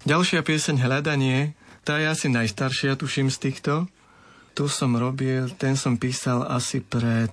[0.01, 1.53] Ďalšia pieseň Hľadanie,
[1.85, 3.73] tá je asi najstaršia, tuším, z týchto.
[4.57, 7.33] Tu som robil, ten som písal asi pred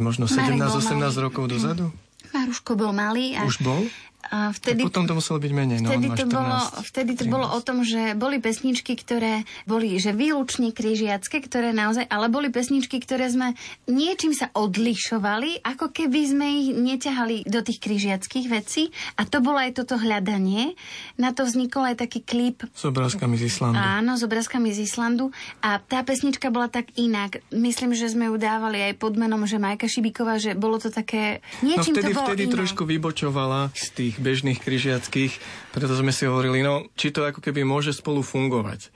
[0.00, 1.92] možno 17-18 rokov dozadu.
[2.32, 3.84] Maruško bol malý a Už bol?
[4.30, 5.78] A vtedy, tak potom to muselo byť menej.
[5.82, 7.34] No, vtedy, on má to 14, bolo, vtedy to 13.
[7.34, 12.50] bolo o tom, že boli pesničky, ktoré boli že výlučne križiacké, ktoré naozaj, ale boli
[12.50, 13.54] pesničky, ktoré sme
[13.86, 18.90] niečím sa odlišovali, ako keby sme ich neťahali do tých križiackých vecí.
[19.16, 20.74] A to bolo aj toto hľadanie.
[21.16, 23.78] Na to vznikol aj taký klip S obrázkami z Islandu.
[23.78, 25.30] Áno, s obrázkami z Islandu.
[25.62, 27.40] A tá pesnička bola tak inak.
[27.54, 31.40] Myslím, že sme ju dávali aj pod menom, že Majka Šibiková, že bolo to také...
[31.62, 32.54] No Niečím vtedy, to bolo vtedy iné.
[32.56, 35.32] trošku vybočovala z tých bežných križiackých,
[35.72, 38.90] preto sme si hovorili, no, či to ako keby môže spolu fungovať.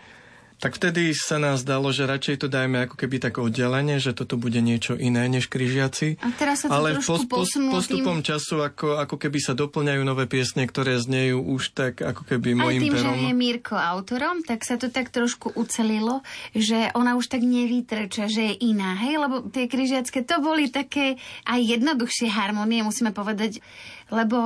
[0.60, 4.36] Tak vtedy sa nám zdalo, že radšej to dajme ako keby tak oddelenie, že toto
[4.36, 6.20] bude niečo iné než križiaci.
[6.20, 8.28] A teraz sa to Ale pos, pos, postupom tým...
[8.28, 12.60] času ako, ako keby sa doplňajú nové piesne, ktoré znejú už tak ako keby Aj
[12.60, 13.16] mojim tým, perom.
[13.16, 16.20] že je Mirko autorom, tak sa to tak trošku ucelilo,
[16.52, 19.00] že ona už tak nevytrča, že je iná.
[19.00, 21.16] Hej, lebo tie križiacké to boli také
[21.48, 23.64] aj jednoduchšie harmonie, musíme povedať,
[24.10, 24.38] lebo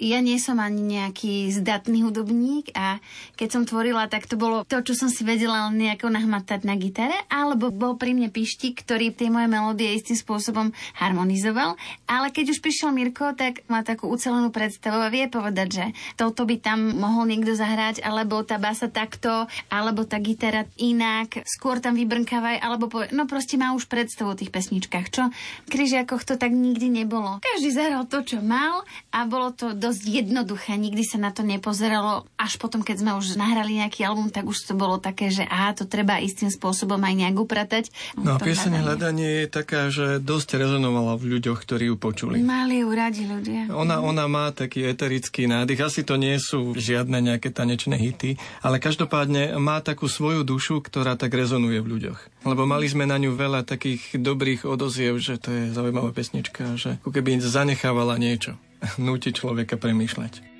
[0.00, 2.98] ja nie som ani nejaký zdatný hudobník a
[3.36, 6.74] keď som tvorila, tak to bolo to, čo som si vedela len nejako nahmatať na
[6.80, 11.76] gitare, alebo bol pri mne pištik, ktorý tie moje melódie istým spôsobom harmonizoval.
[12.08, 15.84] Ale keď už prišiel Mirko, tak má takú ucelenú predstavu a vie povedať, že
[16.16, 21.78] toto by tam mohol niekto zahrať, alebo tá basa takto, alebo tá gitara inak, skôr
[21.78, 25.28] tam vybrnkávaj, alebo povie, no proste má už predstavu o tých pesničkách, čo
[25.66, 27.38] v Kryžiakoch to tak nikdy nebolo.
[27.44, 32.30] Každý zahral to, čo mal a bolo to dosť jednoduché, nikdy sa na to nepozeralo.
[32.38, 35.74] Až potom, keď sme už nahrali nejaký album, tak už to bolo také, že aha,
[35.74, 37.84] to treba istým spôsobom aj nejak upratať.
[38.14, 38.86] No a pieseň.
[38.86, 42.38] Hľadanie je taká, že dosť rezonovala v ľuďoch, ktorí ju počuli.
[42.38, 43.74] Mali ju radi ľudia.
[43.74, 45.82] Ona, ona má taký eterický nádych.
[45.82, 51.18] Asi to nie sú žiadne nejaké tanečné hity, ale každopádne má takú svoju dušu, ktorá
[51.18, 52.46] tak rezonuje v ľuďoch.
[52.46, 57.02] Lebo mali sme na ňu veľa takých dobrých odoziev, že to je zaujímavá pesnička, že
[57.02, 58.54] ako keby zanechávala niečo.
[59.06, 60.50] Núti človeka premýšľať.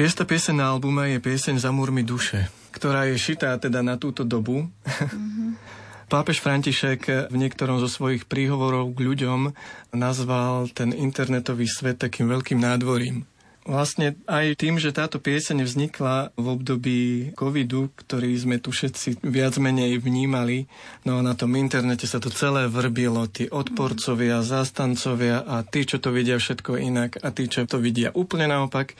[0.00, 4.24] Šiesta pieseň na albume je pieseň Zamúr mi duše, ktorá je šitá teda na túto
[4.24, 4.64] dobu.
[4.64, 5.50] Mm-hmm.
[6.16, 9.52] Pápež František v niektorom zo svojich príhovorov k ľuďom
[9.92, 13.28] nazval ten internetový svet takým veľkým nádvorím.
[13.68, 17.00] Vlastne aj tým, že táto pieseň vznikla v období
[17.36, 20.64] covidu, ktorý sme tu všetci viac menej vnímali,
[21.04, 26.00] no a na tom internete sa to celé vrbilo, tí odporcovia, zástancovia a tí, čo
[26.00, 28.96] to vidia všetko inak a tí, čo to vidia úplne naopak,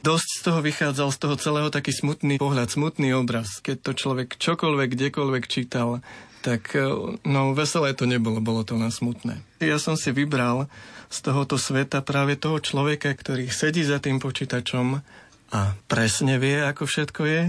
[0.00, 3.60] Dosť z toho vychádzal z toho celého taký smutný pohľad, smutný obraz.
[3.60, 6.00] Keď to človek čokoľvek, kdekoľvek čítal,
[6.40, 6.88] tak e,
[7.28, 9.44] no veselé to nebolo, bolo to len smutné.
[9.60, 10.72] Ja som si vybral
[11.12, 15.04] z tohoto sveta práve toho človeka, ktorý sedí za tým počítačom
[15.52, 17.42] a presne vie, ako všetko je.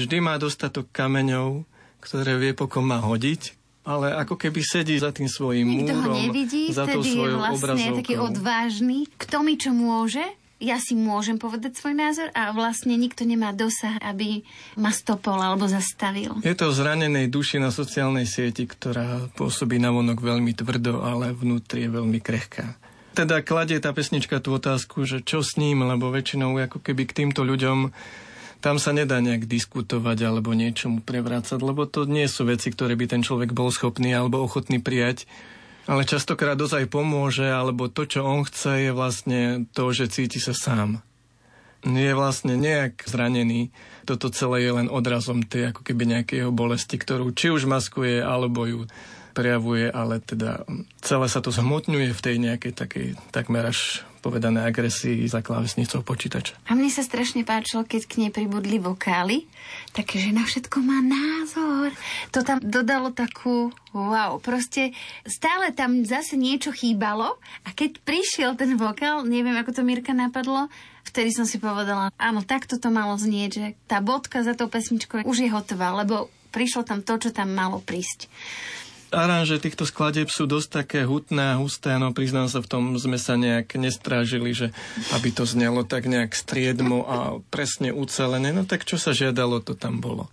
[0.00, 1.68] Vždy má dostatok kameňov,
[2.00, 6.24] ktoré vie, pokom má hodiť, ale ako keby sedí za tým svojím Nikto múrom, ho
[6.24, 8.00] nevidí, za tou svojou vlastne obrazovkou.
[8.00, 8.98] taký odvážny.
[9.20, 10.24] Kto mi čo môže?
[10.58, 14.42] Ja si môžem povedať svoj názor a vlastne nikto nemá dosah, aby
[14.74, 16.34] ma stopol alebo zastavil.
[16.42, 21.86] Je to zranenej duši na sociálnej sieti, ktorá pôsobí na vonok veľmi tvrdo, ale vnútri
[21.86, 22.74] je veľmi krehká.
[23.14, 27.16] Teda kladie tá pesnička tú otázku, že čo s ním, lebo väčšinou ako keby k
[27.24, 27.90] týmto ľuďom
[28.58, 33.06] tam sa nedá nejak diskutovať alebo niečomu prevrácať, lebo to nie sú veci, ktoré by
[33.06, 35.30] ten človek bol schopný alebo ochotný prijať
[35.88, 40.52] ale častokrát dosť pomôže, alebo to, čo on chce, je vlastne to, že cíti sa
[40.52, 41.00] sám.
[41.80, 43.72] Je vlastne nejak zranený.
[44.04, 48.20] Toto celé je len odrazom tej ako keby nejakej jeho bolesti, ktorú či už maskuje,
[48.20, 48.80] alebo ju
[49.32, 50.66] prejavuje, ale teda
[51.00, 56.58] celé sa to zhmotňuje v tej nejakej takej takmer až povedané agresii za klávesnicou počítača.
[56.66, 59.46] A mne sa strašne páčilo, keď k nej pribudli vokály,
[59.94, 61.94] také, že na všetko má názor.
[62.34, 64.92] To tam dodalo takú, wow, proste
[65.24, 70.68] stále tam zase niečo chýbalo a keď prišiel ten vokál, neviem, ako to Mirka napadlo,
[71.08, 75.24] vtedy som si povedala, áno, takto to malo znieť, že tá bodka za tou pesničkou
[75.24, 78.28] už je hotová, lebo prišlo tam to, čo tam malo prísť.
[79.08, 83.16] Aranže týchto skladeb sú dosť také hutné a husté, no priznám sa, v tom sme
[83.16, 84.68] sa nejak nestrážili, že
[85.16, 87.16] aby to znelo tak nejak striedmo a
[87.48, 90.28] presne ucelené, no tak čo sa žiadalo, to tam bolo.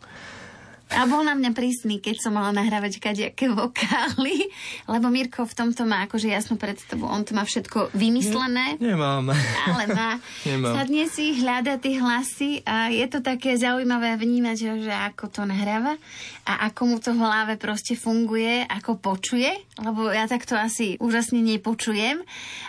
[0.94, 4.54] A bol na mňa prísny, keď som mala nahrávať kadejaké vokály,
[4.86, 7.10] lebo Mirko v tomto má akože jasnú predstavu.
[7.10, 8.78] On to má všetko vymyslené.
[8.78, 9.34] Ne, nemám.
[9.66, 10.22] Ale má.
[10.50, 10.78] Nemám.
[10.78, 15.42] Sadne si, hľada tie hlasy a je to také zaujímavé vnímať, že, že ako to
[15.50, 15.98] nahráva
[16.46, 19.50] a ako mu to v hlave proste funguje, ako počuje,
[19.82, 22.22] lebo ja takto asi úžasne nepočujem,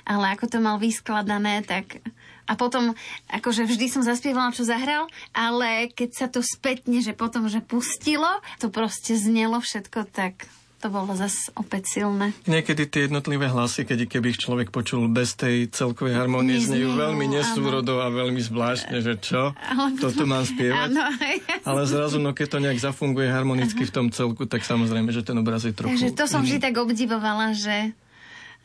[0.09, 2.01] ale ako to mal vyskladané, tak
[2.47, 2.94] a potom,
[3.30, 8.40] akože vždy som zaspievala, čo zahral, ale keď sa to spätne, že potom, že pustilo,
[8.62, 12.36] to proste znelo všetko, tak to bolo zase opäť silné.
[12.44, 17.26] Niekedy tie jednotlivé hlasy, keď keby ich človek počul bez tej celkovej harmonie, znejú veľmi
[17.32, 20.92] nesúrodo a veľmi zvláštne, že čo, Ale- toto mám spievať.
[20.92, 21.05] Áno,
[21.68, 25.34] Ale zrazu, no keď to nejak zafunguje harmonicky v tom celku, tak samozrejme, že ten
[25.40, 27.97] obraz je trochu Takže to som vždy tak obdivovala, že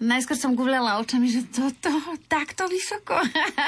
[0.01, 1.93] najskôr som guvľala očami, že toto
[2.25, 3.13] takto vysoko.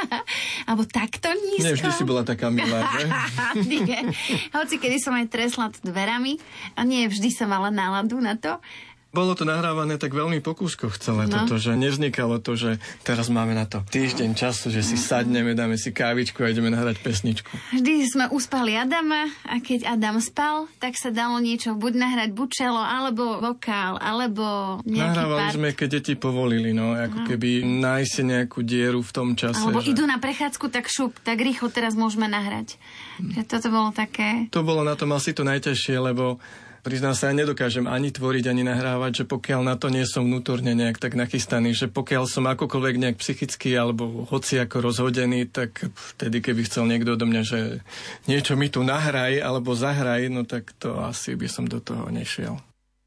[0.68, 1.70] Alebo takto nízko.
[1.70, 3.06] Nie, vždy si bola taká milá, že?
[3.70, 4.00] nie.
[4.52, 6.42] Hoci kedy som aj tresla dverami
[6.74, 8.58] a nie vždy som mala náladu na to.
[9.14, 11.46] Bolo to nahrávané tak veľmi po kúskoch celé No.
[11.46, 15.78] toto, že nevznikalo to, že teraz máme na to týždeň času, že si sadneme, dáme
[15.78, 17.78] si kávičku a ideme nahrať pesničku.
[17.78, 22.50] Vždy sme uspali Adama a keď Adam spal, tak sa dalo niečo buď nahrať buď
[22.50, 25.56] čelo, alebo vokál, alebo nejaký Nahrávali part.
[25.62, 29.62] sme, keď deti povolili, no, ako keby nájsť nejakú dieru v tom čase.
[29.62, 29.94] Alebo že...
[29.94, 32.82] idú na prechádzku, tak šup, tak rýchlo teraz môžeme nahrať.
[33.22, 34.50] Že toto bolo také...
[34.50, 36.42] To bolo na tom asi to najťažšie, lebo
[36.84, 40.76] priznám sa, ja nedokážem ani tvoriť, ani nahrávať, že pokiaľ na to nie som vnútorne
[40.76, 45.88] nejak tak nachystaný, že pokiaľ som akokoľvek nejak psychicky alebo hoci ako rozhodený, tak
[46.20, 47.60] vtedy, keby chcel niekto do mňa, že
[48.28, 52.60] niečo mi tu nahraj alebo zahraj, no tak to asi by som do toho nešiel.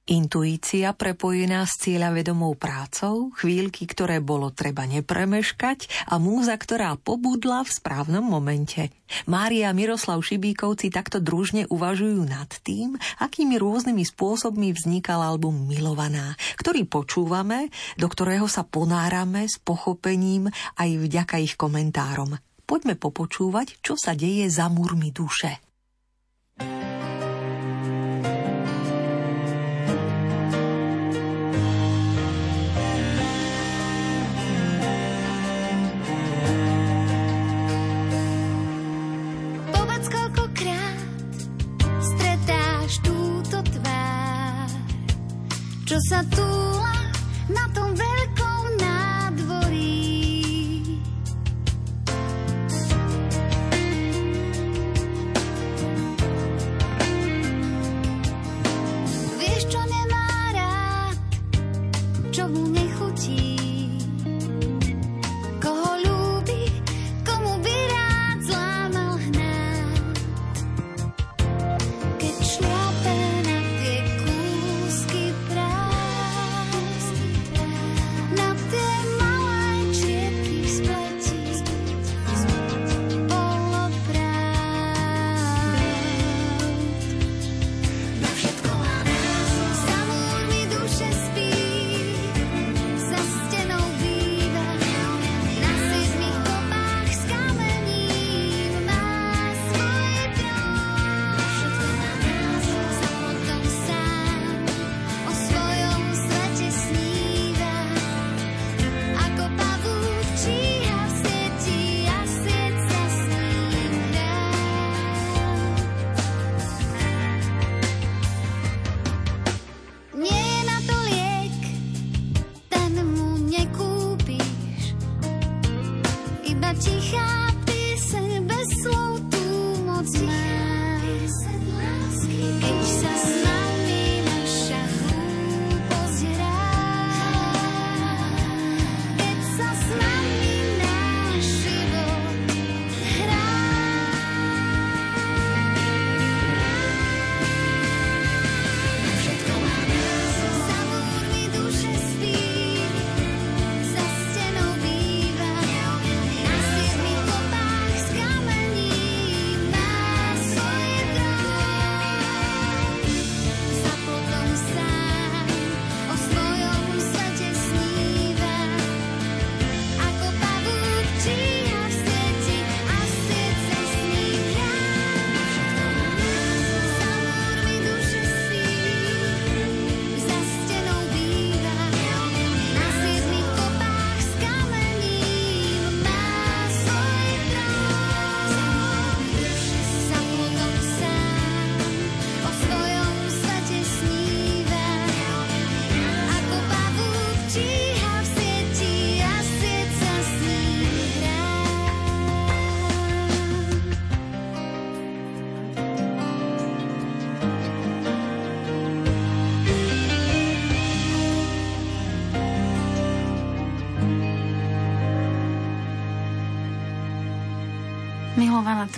[0.06, 7.74] Intuícia prepojená s cieľavedomou prácou, chvíľky, ktoré bolo treba nepremeškať a múza, ktorá pobudla v
[7.74, 8.94] správnom momente.
[9.26, 16.38] Mária a Miroslav Šibíkovci takto družne uvažujú nad tým, akými rôznymi spôsobmi vznikal album Milovaná,
[16.54, 20.46] ktorý počúvame, do ktorého sa ponárame s pochopením
[20.78, 22.38] aj vďaka ich komentárom.
[22.62, 25.58] Poďme popočúvať, čo sa deje za múrmi duše.
[45.96, 46.95] Čo sa túla na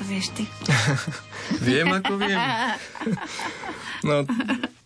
[0.09, 0.45] vieš ty.
[1.69, 2.41] Viem, ako viem.
[4.05, 4.25] No,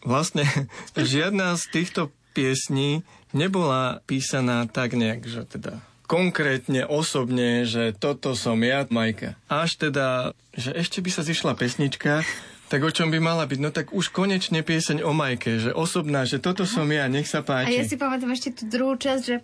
[0.02, 0.46] vlastne
[0.94, 8.60] žiadna z týchto piesní nebola písaná tak nejak, že teda konkrétne, osobne, že toto som
[8.60, 9.32] ja, Majka.
[9.48, 12.20] Až teda, že ešte by sa zišla pesnička,
[12.68, 13.58] tak o čom by mala byť?
[13.60, 17.40] No tak už konečne pieseň o Majke, že osobná, že toto som ja, nech sa
[17.40, 17.68] páči.
[17.68, 19.36] A ja si pamätám ešte tú druhú časť, že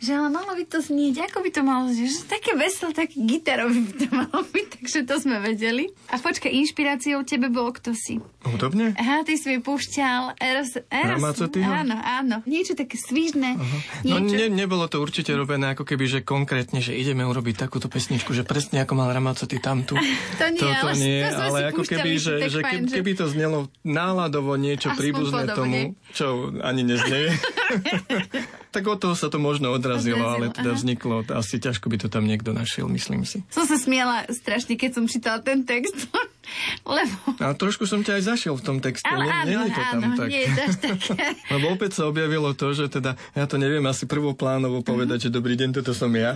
[0.00, 3.16] že ale malo by to znieť, ako by to malo znieť, že také veselé, také
[3.20, 5.92] gitarový by to malo byť, takže to sme vedeli.
[6.08, 8.18] A počkaj, inšpiráciou tebe bol kto si?
[8.40, 8.96] Hudobne?
[8.96, 11.20] Aha, ty si mi púšťal Eros, Eros,
[11.60, 13.60] áno, áno, niečo také svížne.
[14.08, 18.32] No ne, nebolo to určite robené ako keby, že konkrétne, že ideme urobiť takúto pesničku,
[18.32, 20.00] že presne ako mal Ramacoty tamtu.
[20.40, 23.26] to nie, to, to ale, nie, to ale ako keby, že, že keby, keby to
[23.28, 27.28] znelo náladovo niečo príbuzné tomu, čo ani neznie.
[28.70, 30.78] tak od toho sa to možno odrazilo, odrazilo ale teda aha.
[30.78, 33.42] vzniklo, asi ťažko by to tam niekto našiel, myslím si.
[33.50, 36.06] Som sa smiela strašne, keď som čítala ten text.
[36.86, 37.14] Lebo...
[37.38, 39.06] A trošku som ťa aj zašiel v tom texte.
[39.06, 40.28] Ale nie, áno, nie je to tam áno, tak.
[40.30, 41.26] Nie je také.
[41.54, 45.34] Lebo opäť sa objavilo to, že teda, ja to neviem asi prvoplánovo povedať, mm-hmm.
[45.34, 46.34] že dobrý deň, toto som ja.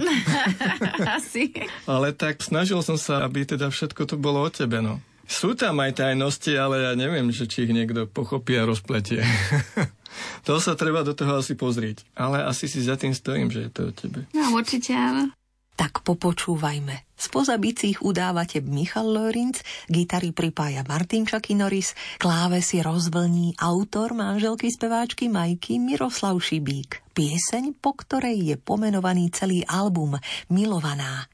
[1.18, 1.55] asi.
[1.87, 5.03] Ale tak snažil som sa, aby teda všetko to bolo o tebe, no.
[5.24, 9.24] Sú tam aj tajnosti, ale ja neviem, že či ich niekto pochopí a rozpletie.
[10.47, 12.07] To sa treba do toho asi pozrieť.
[12.15, 14.27] Ale asi si za tým stojím, že je to o tebe.
[14.35, 15.35] No, určite áno.
[15.75, 17.03] Tak popočúvajme.
[17.19, 19.59] Spoza bicích udávate Michal Lorinc,
[19.91, 27.03] gitary pripája Martin Čaky Norris, klávesy rozvlní autor manželky speváčky Majky Miroslav Šibík.
[27.11, 30.15] Pieseň, po ktorej je pomenovaný celý album
[30.47, 31.27] Milovaná.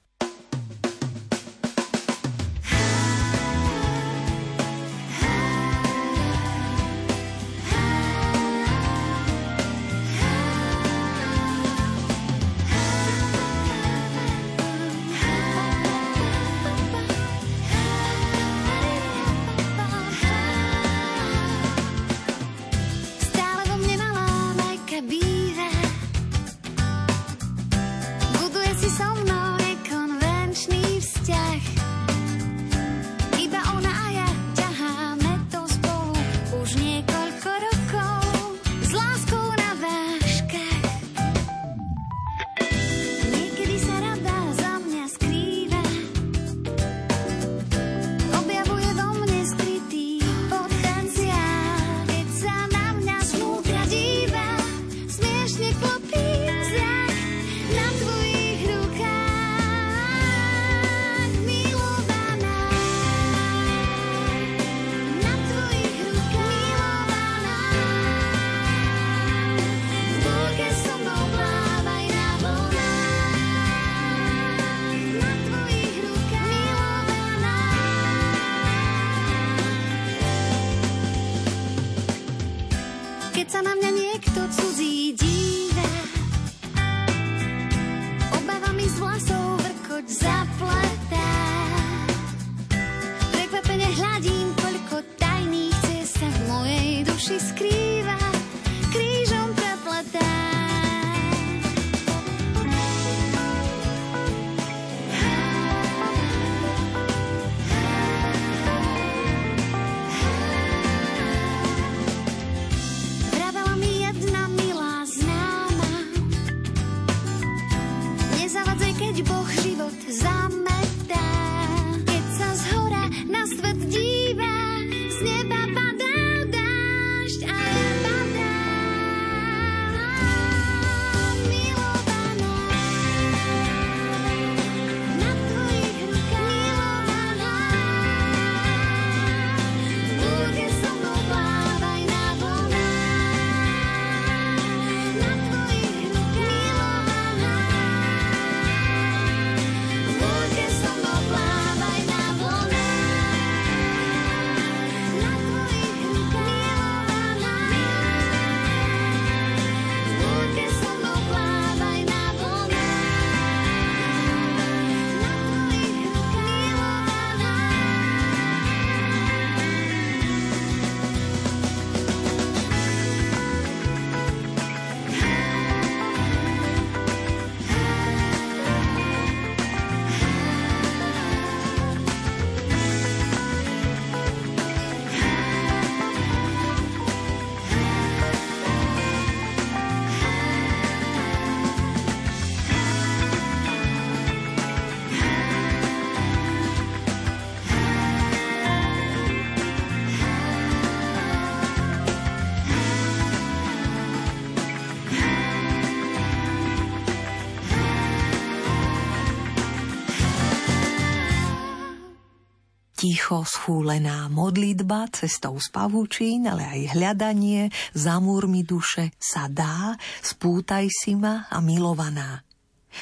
[213.11, 220.86] Ticho, schúlená modlitba cestou z pavučín, ale aj hľadanie za múrmi duše sa dá, spútaj
[220.86, 222.46] si ma a milovaná.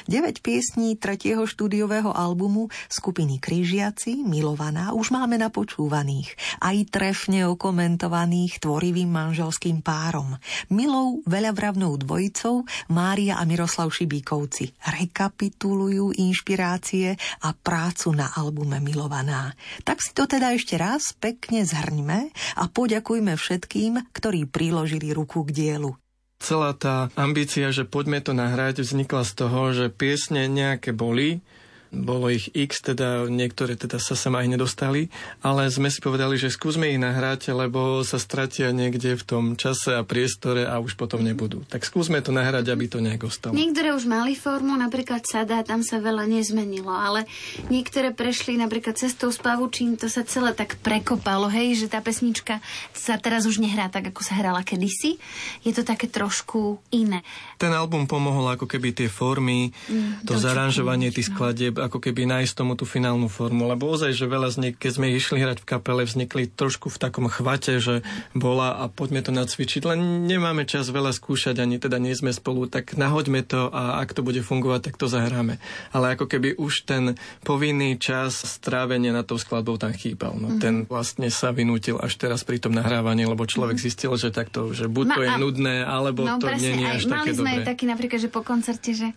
[0.07, 6.34] 9 piesní tretieho štúdiového albumu skupiny Kryžiaci, Milovaná, už máme napočúvaných,
[6.64, 10.36] aj trefne okomentovaných tvorivým manželským párom.
[10.72, 17.14] Milou veľavravnou dvojicou Mária a Miroslav Šibíkovci rekapitulujú inšpirácie
[17.45, 19.53] a prácu na albume Milovaná.
[19.84, 25.51] Tak si to teda ešte raz pekne zhrňme a poďakujme všetkým, ktorí priložili ruku k
[25.53, 25.93] dielu.
[26.39, 31.43] Celá tá ambícia, že poďme to nahrať, vznikla z toho, že piesne nejaké boli,
[31.89, 35.09] bolo ich x, teda niektoré teda sa sem aj nedostali,
[35.41, 39.97] ale sme si povedali, že skúsme ich nahrať, lebo sa stratia niekde v tom čase
[39.97, 41.64] a priestore a už potom nebudú.
[41.64, 43.57] Tak skúsme to nahrať, aby to nejak ostalo.
[43.57, 47.24] Niektoré už mali formu, napríklad Sada, tam sa veľa nezmenilo, ale
[47.72, 52.61] niektoré prešli napríklad cestou z pavučín, to sa celé tak prekopalo, hej, že tá pesnička
[52.93, 55.16] sa teraz už nehrá tak, ako sa hrala kedysi.
[55.64, 57.24] Je to také trošku iné.
[57.57, 62.53] Ten album pomohol ako keby tie formy, mm, to zaranžovanie tých skladieb, ako keby nájsť
[62.59, 65.68] tomu tú finálnu formu, lebo ozaj, že veľa z nich, keď sme išli hrať v
[65.68, 68.03] kapele, vznikli trošku v takom chvate, že
[68.35, 72.66] bola a poďme to nacvičiť, len nemáme čas veľa skúšať, ani teda nie sme spolu,
[72.66, 75.62] tak nahoďme to a ak to bude fungovať, tak to zahráme.
[75.95, 77.14] Ale ako keby už ten
[77.47, 80.35] povinný čas strávenia na tou skladbou tam chýbal.
[80.35, 80.62] No, mm-hmm.
[80.62, 83.95] Ten vlastne sa vynútil až teraz pri tom nahrávaní, lebo človek mm-hmm.
[83.95, 85.39] zistil, že takto, že buď Ma, to je a...
[85.39, 87.55] nudné, alebo no, to nie je až aj, také mali sme dobré.
[87.55, 89.09] aj taký napríklad, že po koncerte, že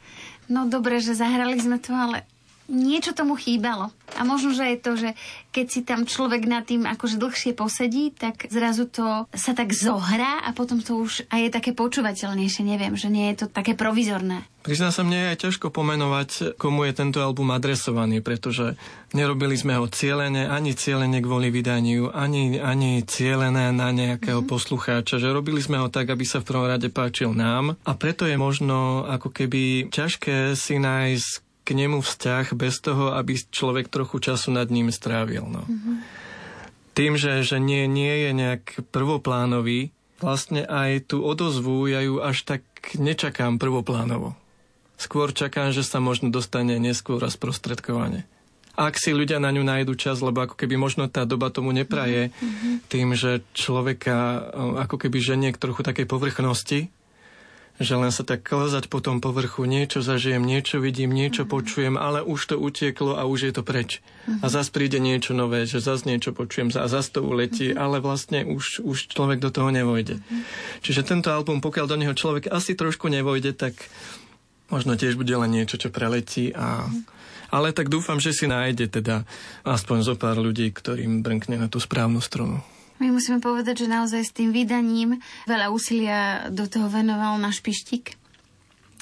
[0.51, 2.27] no dobre, že zahrali sme to, ale
[2.69, 3.89] niečo tomu chýbalo.
[4.19, 5.09] A možno, že je to, že
[5.55, 10.43] keď si tam človek nad tým akože dlhšie posedí, tak zrazu to sa tak zohrá
[10.43, 14.43] a potom to už aj je také počúvateľnejšie, neviem, že nie je to také provizorné.
[14.61, 18.77] Prizná sa mne aj ťažko pomenovať, komu je tento album adresovaný, pretože
[19.09, 24.53] nerobili sme ho cieľene, ani cieľene kvôli vydaniu, ani, ani cieľené na nejakého mm-hmm.
[24.53, 28.29] poslucháča, že robili sme ho tak, aby sa v prvom rade páčil nám a preto
[28.29, 34.17] je možno ako keby ťažké si nájsť k nemu vzťah bez toho, aby človek trochu
[34.19, 35.45] času nad ním strávil.
[35.45, 35.63] No.
[35.65, 35.95] Mm-hmm.
[36.91, 42.43] Tým, že, že nie, nie je nejak prvoplánový, vlastne aj tú odozvu ja ju až
[42.45, 42.61] tak
[42.97, 44.37] nečakám prvoplánovo.
[45.01, 48.29] Skôr čakám, že sa možno dostane neskôr a sprostredkovane.
[48.77, 52.31] Ak si ľudia na ňu nájdu čas, lebo ako keby možno tá doba tomu nepraje,
[52.31, 52.73] mm-hmm.
[52.87, 54.47] tým, že človeka
[54.77, 56.93] ako keby ženie k trochu takej povrchnosti,
[57.81, 61.53] že len sa tak klzať po tom povrchu, niečo zažijem, niečo vidím, niečo uh-huh.
[61.57, 63.99] počujem, ale už to utieklo a už je to preč.
[63.99, 64.45] Uh-huh.
[64.45, 67.81] A zas príde niečo nové, že zas niečo počujem a zas to uletí, uh-huh.
[67.81, 70.21] ale vlastne už, už človek do toho nevojde.
[70.21, 70.41] Uh-huh.
[70.85, 73.73] Čiže tento album, pokiaľ do neho človek asi trošku nevojde, tak
[74.69, 76.85] možno tiež bude len niečo, čo preletí a...
[76.85, 77.19] Uh-huh.
[77.51, 79.27] Ale tak dúfam, že si nájde teda
[79.67, 82.63] aspoň zo pár ľudí, ktorým brnkne na tú správnu strunu.
[83.01, 85.17] My musíme povedať, že naozaj s tým vydaním
[85.49, 88.13] veľa úsilia do toho venoval náš pištik.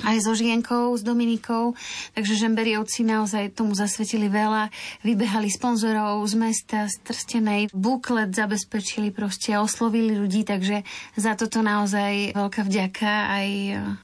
[0.07, 1.75] Aj so Žienkou, s Dominikou,
[2.15, 4.71] takže žemberiovci naozaj tomu zasvetili veľa,
[5.03, 10.87] vybehali sponzorov z mesta, z Trstenej, buklet zabezpečili proste, oslovili ľudí, takže
[11.19, 13.47] za toto naozaj veľká vďaka aj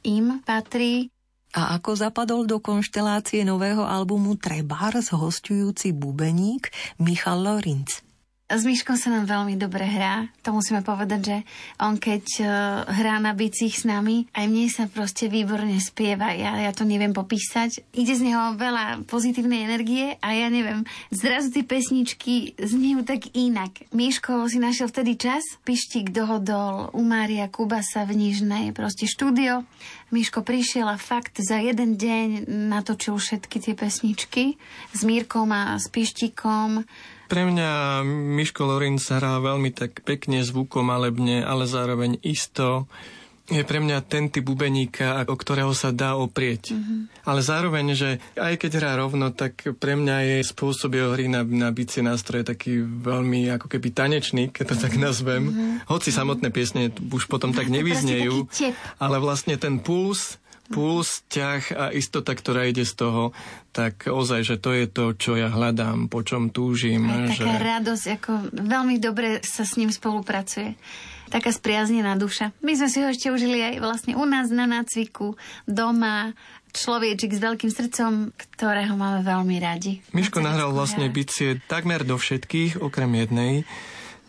[0.03, 1.07] im patrí.
[1.55, 6.67] A ako zapadol do konštelácie nového albumu Trebárs hostujúci bubeník
[6.99, 8.04] Michal Lorinc.
[8.45, 10.29] S Myškom sa nám veľmi dobre hrá.
[10.45, 11.37] To musíme povedať, že
[11.81, 12.47] on keď uh,
[12.93, 16.29] hrá na bicích s nami, aj mne sa proste výborne spieva.
[16.29, 17.81] Ja, ja to neviem popísať.
[17.97, 23.81] Ide z neho veľa pozitívnej energie a ja neviem, zrazu tie pesničky znejú tak inak.
[23.89, 29.65] Miško si našiel vtedy čas, Pištík dohodol u Mária Kubasa v Nižnej, proste štúdio.
[30.13, 34.43] Miško prišiel a fakt za jeden deň natočil všetky tie pesničky.
[34.93, 36.85] S Mírkom a s Pištíkom
[37.25, 42.85] pre mňa Miško Lorin sa hrá veľmi tak pekne zvukom malebne, ale zároveň isto
[43.45, 46.73] je pre mňa ten typ bubeníka, o ktorého sa dá oprieť.
[46.73, 47.29] Mm-hmm.
[47.29, 51.45] Ale zároveň, že aj keď hrá rovno, tak pre mňa je spôsob jeho hry na,
[51.45, 55.01] na bicie nástroje taký veľmi ako keby tanečný, keď to tak mhm.
[55.01, 55.43] nazvem.
[55.45, 55.69] Mm-hmm.
[55.85, 58.49] Hoci samotné piesne už potom tak nevyznejú,
[58.97, 63.37] ale vlastne ten puls puls, ťah a istota, ktorá ide z toho,
[63.69, 67.05] tak ozaj, že to je to, čo ja hľadám, po čom túžim.
[67.05, 67.45] Aj že...
[67.45, 70.73] taká radosť, ako veľmi dobre sa s ním spolupracuje.
[71.31, 72.53] Taká spriaznená duša.
[72.61, 75.33] My sme si ho ešte užili aj vlastne u nás na nácviku,
[75.65, 76.37] doma,
[76.75, 80.03] človečik s veľkým srdcom, ktorého máme veľmi radi.
[80.11, 83.53] Miško nahral vlastne bicie takmer do všetkých, okrem jednej.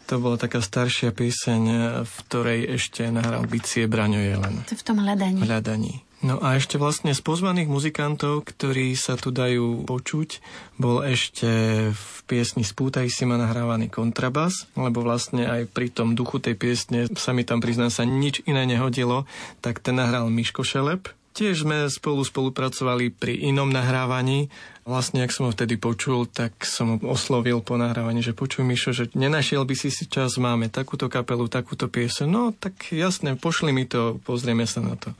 [0.07, 1.63] To bola taká staršia píseň,
[2.07, 4.63] v ktorej ešte nahral bicie Braňo Jelen.
[4.71, 5.43] To v tom hľadaní.
[5.43, 6.06] Hľadaní.
[6.25, 10.41] No a ešte vlastne z pozvaných muzikantov, ktorí sa tu dajú počuť,
[10.81, 11.49] bol ešte
[11.93, 17.05] v piesni Spútaj si ma nahrávaný kontrabas, lebo vlastne aj pri tom duchu tej piesne
[17.21, 19.29] sa mi tam priznám sa nič iné nehodilo,
[19.61, 21.13] tak ten nahral Miško Šelep.
[21.37, 24.49] Tiež sme spolu spolupracovali pri inom nahrávaní.
[24.89, 28.97] Vlastne, ak som ho vtedy počul, tak som ho oslovil po nahrávaní, že počuj Mišo,
[28.97, 32.25] že nenašiel by si si čas, máme takúto kapelu, takúto piese.
[32.25, 35.13] No, tak jasne, pošli mi to, pozrieme sa na to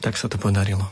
[0.00, 0.86] tak sa to podarilo.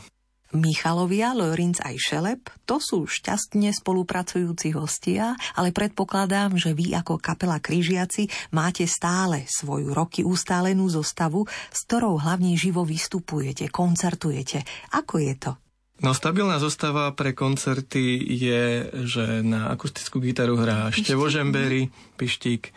[0.55, 7.59] Michalovia, Lorinc aj Šelep, to sú šťastne spolupracujúci hostia, ale predpokladám, že vy ako kapela
[7.59, 14.63] Kryžiaci máte stále svoju roky ustálenú zostavu, s ktorou hlavne živo vystupujete, koncertujete.
[14.95, 15.51] Ako je to?
[15.97, 22.69] No stabilná zostava pre koncerty je, že na akustickú gitaru hrá Števo Žembery, Pištík,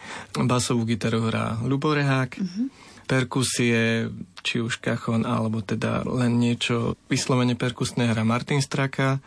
[0.49, 4.07] basovú gitaru hrá Luborehák, uh-huh perkusie,
[4.47, 9.19] či už kachon, alebo teda len niečo vyslovene perkusné hra Martin Straka.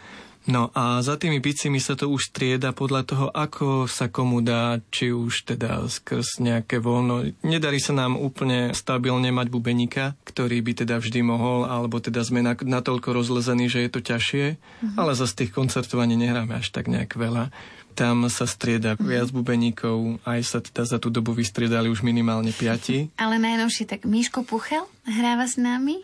[0.44, 4.84] No a za tými bicimi sa to už strieda podľa toho, ako sa komu dá,
[4.92, 7.32] či už teda skrz nejaké voľno.
[7.48, 12.44] Nedarí sa nám úplne stabilne mať bubeníka, ktorý by teda vždy mohol, alebo teda sme
[12.44, 15.00] natoľko rozlezení, že je to ťažšie, mm-hmm.
[15.00, 17.48] ale za tých koncertov ani nehráme až tak nejak veľa.
[17.94, 19.06] Tam sa strieda mm.
[19.06, 23.14] viac bubeníkov, aj sa teda za tú dobu vystriedali už minimálne piati.
[23.16, 26.02] Ale najnovšie tak Miško Puchel hráva s nami.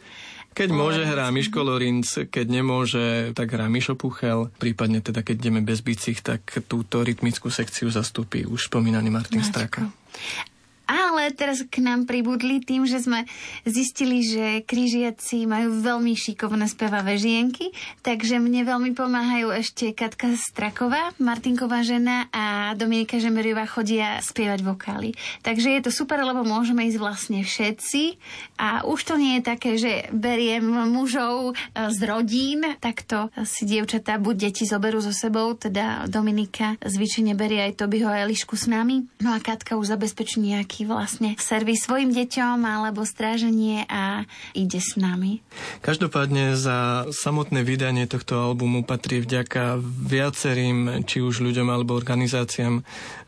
[0.50, 4.50] Keď môže, hrá Miško Lorinc, keď nemôže, tak hrá Mišo Puchel.
[4.58, 9.50] Prípadne teda, keď ideme bez bicích, tak túto rytmickú sekciu zastúpi už spomínaný Martin Mačko.
[9.56, 9.82] Straka.
[10.90, 13.30] Ale teraz k nám pribudli tým, že sme
[13.62, 17.70] zistili, že križiaci majú veľmi šikovné spevavé žienky,
[18.02, 25.14] takže mne veľmi pomáhajú ešte Katka Straková, Martinková žena a Dominika Žemeriová chodia spievať vokály.
[25.46, 28.18] Takže je to super, lebo môžeme ísť vlastne všetci
[28.58, 34.18] a už to nie je také, že beriem mužov e, z rodín, takto si dievčatá
[34.18, 39.06] buď deti zoberú so sebou, teda Dominika zvyčajne berie aj Tobyho a Elišku s nami,
[39.22, 44.24] no a Katka už zabezpečí nejaký nejaký vlastne servis svojim deťom alebo stráženie a
[44.56, 45.44] ide s nami.
[45.84, 52.80] Každopádne za samotné vydanie tohto albumu patrí vďaka viacerým, či už ľuďom alebo organizáciám,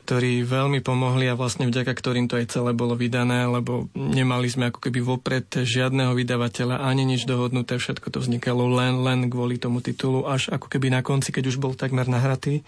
[0.08, 4.72] ktorí veľmi pomohli a vlastne vďaka ktorým to aj celé bolo vydané, lebo nemali sme
[4.72, 9.84] ako keby vopred žiadneho vydavateľa, ani nič dohodnuté, všetko to vznikalo len, len kvôli tomu
[9.84, 12.64] titulu, až ako keby na konci, keď už bol takmer nahratý.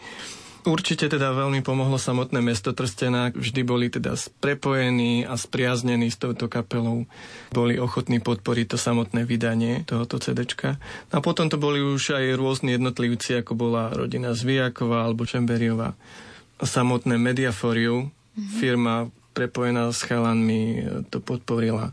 [0.63, 3.35] Určite teda veľmi pomohlo samotné mesto Trstená.
[3.35, 7.03] Vždy boli teda prepojení a spriaznení s touto kapelou.
[7.51, 10.79] Boli ochotní podporiť to samotné vydanie tohoto CDčka.
[11.11, 15.99] A potom to boli už aj rôzni jednotlivci, ako bola rodina Zvijaková alebo Čemberiová.
[16.63, 18.55] Samotné Mediaforiu, mm-hmm.
[18.55, 21.91] firma prepojená s chalanmi, to podporila.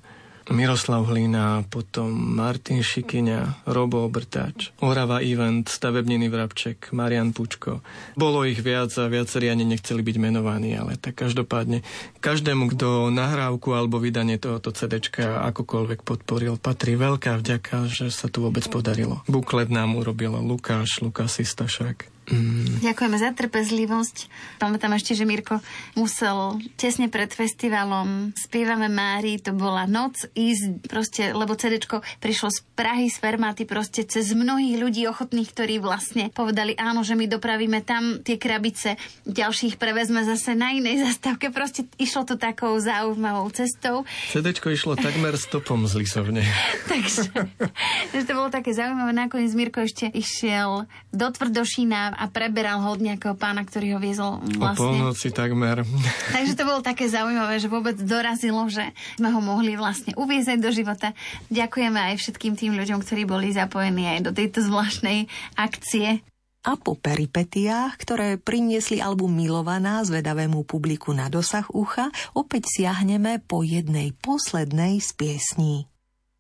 [0.51, 7.81] Miroslav Hlina, potom Martin Šikyňa, Robo Obrtač, Orava Event, Stavebniny Vrabček, Marian Pučko.
[8.19, 11.87] Bolo ich viac a viacerí ani nechceli byť menovaní, ale tak každopádne
[12.19, 18.43] každému, kto nahrávku alebo vydanie tohoto CDčka akokoľvek podporil, patrí veľká vďaka, že sa tu
[18.43, 19.23] vôbec podarilo.
[19.31, 22.20] Buklet nám urobilo Lukáš, Lukas Istašák.
[22.31, 22.79] Mm.
[22.81, 24.17] Ďakujeme za trpezlivosť.
[24.63, 25.59] Pamätám ešte, že Mirko
[25.99, 31.83] musel tesne pred festivalom Spievame Mári, to bola noc, ísť proste, lebo CD
[32.23, 37.19] prišlo z Prahy, z Fermaty, proste cez mnohých ľudí ochotných, ktorí vlastne povedali áno, že
[37.19, 38.95] my dopravíme tam tie krabice,
[39.27, 41.51] ďalších prevezme zase na inej zastávke.
[41.51, 44.07] Proste išlo to takou zaujímavou cestou.
[44.31, 46.47] CD išlo takmer stopom z Lisovne.
[46.91, 49.11] Takže to bolo také zaujímavé.
[49.11, 54.45] Nakoniec Mirko ešte išiel do Tvrdošína a preberal ho od nejakého pána, ktorý ho viezol
[54.61, 54.85] vlastne.
[54.85, 55.89] O polnoci takmer.
[56.37, 58.85] Takže to bolo také zaujímavé, že vôbec dorazilo, že
[59.17, 61.17] sme ho mohli vlastne uviezať do života.
[61.49, 66.21] Ďakujeme aj všetkým tým ľuďom, ktorí boli zapojení aj do tejto zvláštnej akcie.
[66.61, 73.65] A po peripetiách, ktoré priniesli album Milovaná zvedavému publiku na dosah ucha, opäť siahneme po
[73.65, 75.90] jednej poslednej z piesní.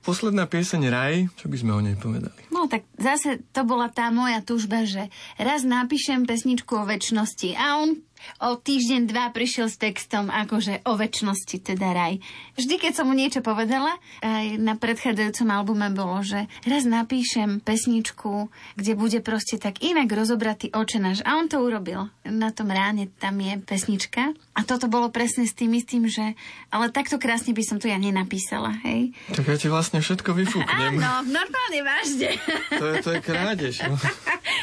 [0.00, 2.40] Posledná pieseň Raj, čo by sme o nej povedali?
[2.48, 7.84] No tak zase to bola tá moja túžba, že raz napíšem pesničku o väčšnosti a
[7.84, 8.00] on
[8.42, 12.22] o týždeň, dva prišiel s textom akože o väčšnosti, teda raj.
[12.56, 18.48] Vždy, keď som mu niečo povedala, aj na predchádzajúcom albume bolo, že raz napíšem pesničku,
[18.76, 21.24] kde bude proste tak inak rozobratý očenáš.
[21.24, 22.08] A on to urobil.
[22.26, 24.32] Na tom ráne tam je pesnička.
[24.56, 26.36] A toto bolo presne s tým istým, že
[26.68, 29.16] ale takto krásne by som to ja nenapísala, hej?
[29.32, 31.00] Tak ja ti vlastne všetko vyfúknem.
[31.00, 32.36] Áno, normálne vážne.
[32.76, 33.74] To je, to je krádež.
[33.84, 33.96] No.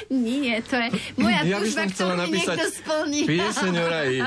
[0.08, 0.88] Nie, to je
[1.20, 3.20] moja ja túžba, ktorú napísať niekto splní.
[3.48, 4.20] Pieseň o raji.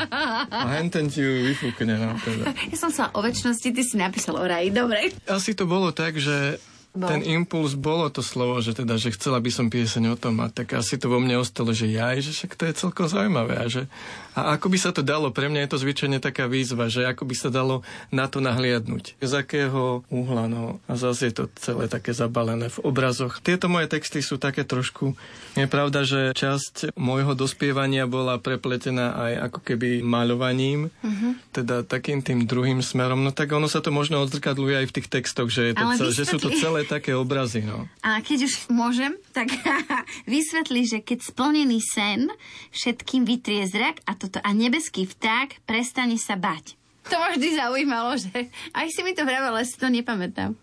[0.48, 2.01] A henten ti ju vyfúkne.
[2.01, 2.56] No, teda.
[2.72, 5.12] Ja som sa o väčšnosti, ty si napísal o raji, dobre.
[5.28, 6.56] Asi to bolo tak, že
[6.90, 7.06] Bol.
[7.06, 10.50] ten impuls bolo to slovo, že teda, že chcela by som pieseň o tom a
[10.50, 13.66] tak asi to vo mne ostalo, že ja, že však to je celkom zaujímavé a
[13.70, 13.86] že
[14.30, 17.26] a ako by sa to dalo, pre mňa je to zvyčajne taká výzva, že ako
[17.26, 17.82] by sa dalo
[18.14, 19.18] na to nahliadnúť.
[19.18, 23.42] Z akého uhla, no a zase je to celé také zabalené v obrazoch.
[23.42, 25.18] Tieto moje texty sú také trošku,
[25.58, 31.32] je pravda, že časť môjho dospievania bola prepletená aj ako keby maľovaním, mm-hmm.
[31.50, 35.08] teda takým tým druhým smerom, no tak ono sa to možno odzrkadluje aj v tých
[35.10, 37.65] textoch, že, je to celé, že sú to celé také obrazy.
[37.65, 37.89] No.
[38.05, 39.51] A keď už môžem, tak
[40.31, 42.28] vysvetli, že keď splnený sen
[42.74, 46.77] všetkým vytrie zrak a toto a nebeský vták prestane sa bať.
[47.09, 50.55] To ma vždy zaujímalo, že aj si mi to vravel, ale si to nepamätám.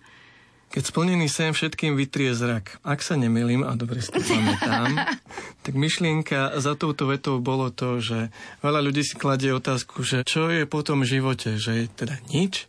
[0.68, 2.84] Keď splnený sen všetkým vytrie zrak.
[2.84, 5.00] Ak sa nemilím, a dobre si to pamätám,
[5.66, 10.52] tak myšlienka za touto vetou bolo to, že veľa ľudí si kladie otázku, že čo
[10.52, 12.68] je po tom živote, že je teda nič?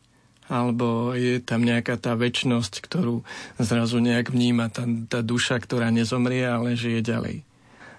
[0.48, 3.20] Alebo je tam nejaká tá väčnosť, ktorú
[3.60, 7.36] zrazu nejak vníma tá, tá duša, ktorá nezomrie, ale žije ďalej.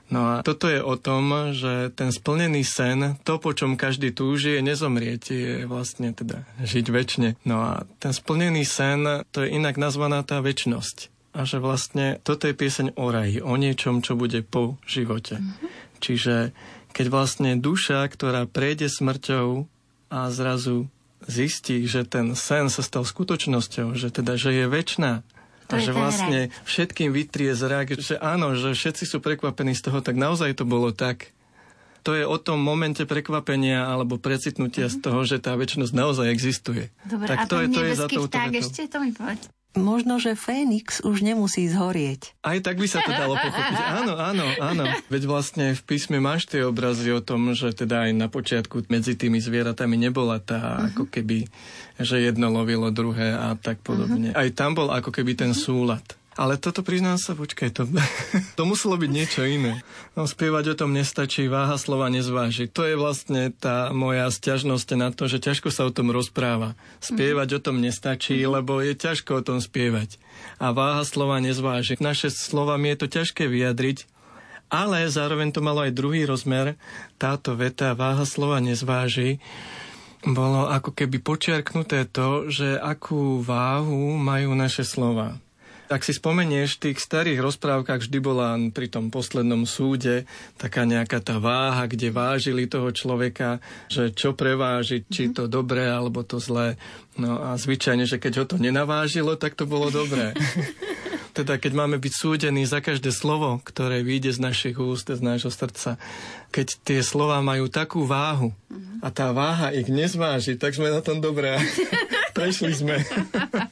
[0.09, 4.57] No a toto je o tom, že ten splnený sen, to, po čom každý túži,
[4.57, 7.29] je nezomrieť, je vlastne teda žiť väčšine.
[7.45, 11.13] No a ten splnený sen, to je inak nazvaná tá väčnosť.
[11.37, 15.37] A že vlastne toto je pieseň o raji, o niečom, čo bude po živote.
[15.37, 15.69] Mm-hmm.
[16.01, 16.35] Čiže
[16.89, 19.69] keď vlastne duša, ktorá prejde smrťou
[20.09, 20.89] a zrazu
[21.29, 25.21] zistí, že ten sen sa stal skutočnosťou, že teda, že je väčšiná,
[25.69, 30.01] To a že vlastne všetkým vytrie zrak, že áno, že všetci sú prekvapení z toho,
[30.01, 31.31] tak naozaj to bolo tak.
[32.07, 35.01] To je o tom momente prekvapenia alebo precitnutia mm-hmm.
[35.01, 36.91] z toho, že tá väčšnosť naozaj existuje.
[37.03, 38.61] Dobre, tak a to je, to je za vták vetou.
[38.61, 39.51] ešte, to mi povedz.
[39.77, 42.33] Možno, že Fénix už nemusí zhorieť.
[42.41, 43.77] Aj tak by sa to dalo pochopiť.
[44.01, 44.83] Áno, áno, áno.
[45.13, 49.13] Veď vlastne v písme máš tie obrazy o tom, že teda aj na počiatku medzi
[49.13, 50.89] tými zvieratami nebola tá uh-huh.
[50.89, 51.45] ako keby,
[52.01, 54.33] že jedno lovilo druhé a tak podobne.
[54.33, 54.41] Uh-huh.
[54.41, 56.01] Aj tam bol ako keby ten súlad.
[56.39, 57.83] Ale toto priznám sa, počkaj, to,
[58.57, 59.83] to muselo byť niečo iné.
[60.15, 62.71] No, spievať o tom nestačí, váha slova nezváži.
[62.71, 66.79] To je vlastne tá moja sťažnosť na to, že ťažko sa o tom rozpráva.
[67.03, 70.15] Spievať o tom nestačí, lebo je ťažko o tom spievať.
[70.63, 71.99] A váha slova nezváži.
[71.99, 74.07] Naše slovami je to ťažké vyjadriť,
[74.71, 76.79] ale zároveň to malo aj druhý rozmer.
[77.19, 79.43] Táto veta váha slova nezváži
[80.23, 85.35] bolo ako keby počiarknuté to, že akú váhu majú naše slova.
[85.89, 90.29] Ak si spomenieš, v tých starých rozprávkach vždy bola pri tom poslednom súde
[90.61, 93.57] taká nejaká tá váha, kde vážili toho človeka,
[93.89, 96.77] že čo prevážiť, či to dobré alebo to zlé.
[97.17, 100.37] No a zvyčajne, že keď ho to nenavážilo, tak to bolo dobré.
[101.39, 105.49] teda keď máme byť súdení za každé slovo, ktoré vyjde z našich úst, z nášho
[105.49, 105.95] srdca,
[106.51, 108.51] keď tie slova majú takú váhu
[108.99, 111.55] a tá váha ich nezváži, tak sme na tom dobré.
[112.39, 112.95] Prešli sme.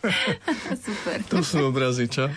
[0.85, 1.18] Super.
[1.31, 2.27] To sú obrazy, čo?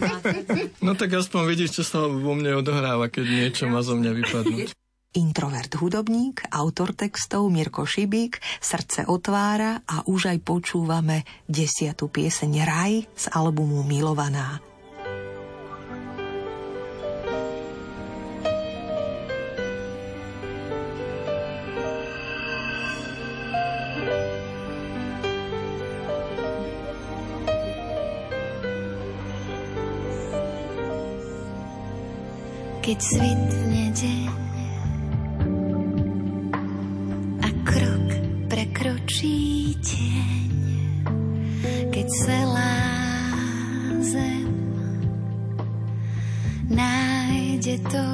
[0.86, 4.72] no tak aspoň vidíš, čo sa vo mne odohráva, keď niečo má zo mňa vypadnúť.
[5.10, 12.92] Introvert hudobník, autor textov Mirko Šibík, srdce otvára a už aj počúvame desiatu pieseň Raj
[13.10, 14.69] z albumu Milovaná.
[32.90, 34.34] Keď svitne deň
[37.38, 38.08] a krok
[38.50, 40.50] prekročí tieň,
[41.94, 42.82] keď celá
[44.02, 44.50] zem
[46.66, 48.06] nájde to,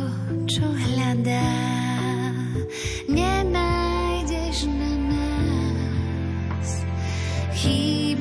[0.44, 1.56] čo hľadá,
[3.08, 6.68] nenájdeš na nás
[7.64, 8.20] chýbajúci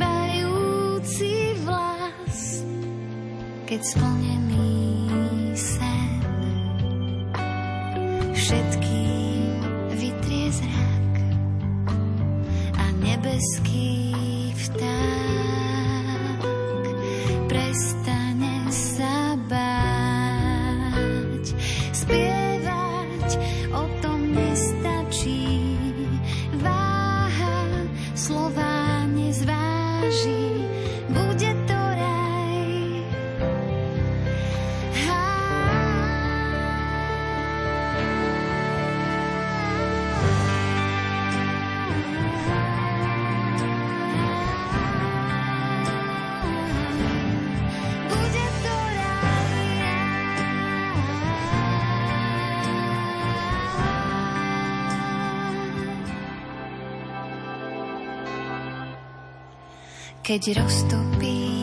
[1.68, 2.64] vlas,
[3.68, 4.95] keď splnený
[60.36, 61.55] Keď roztopí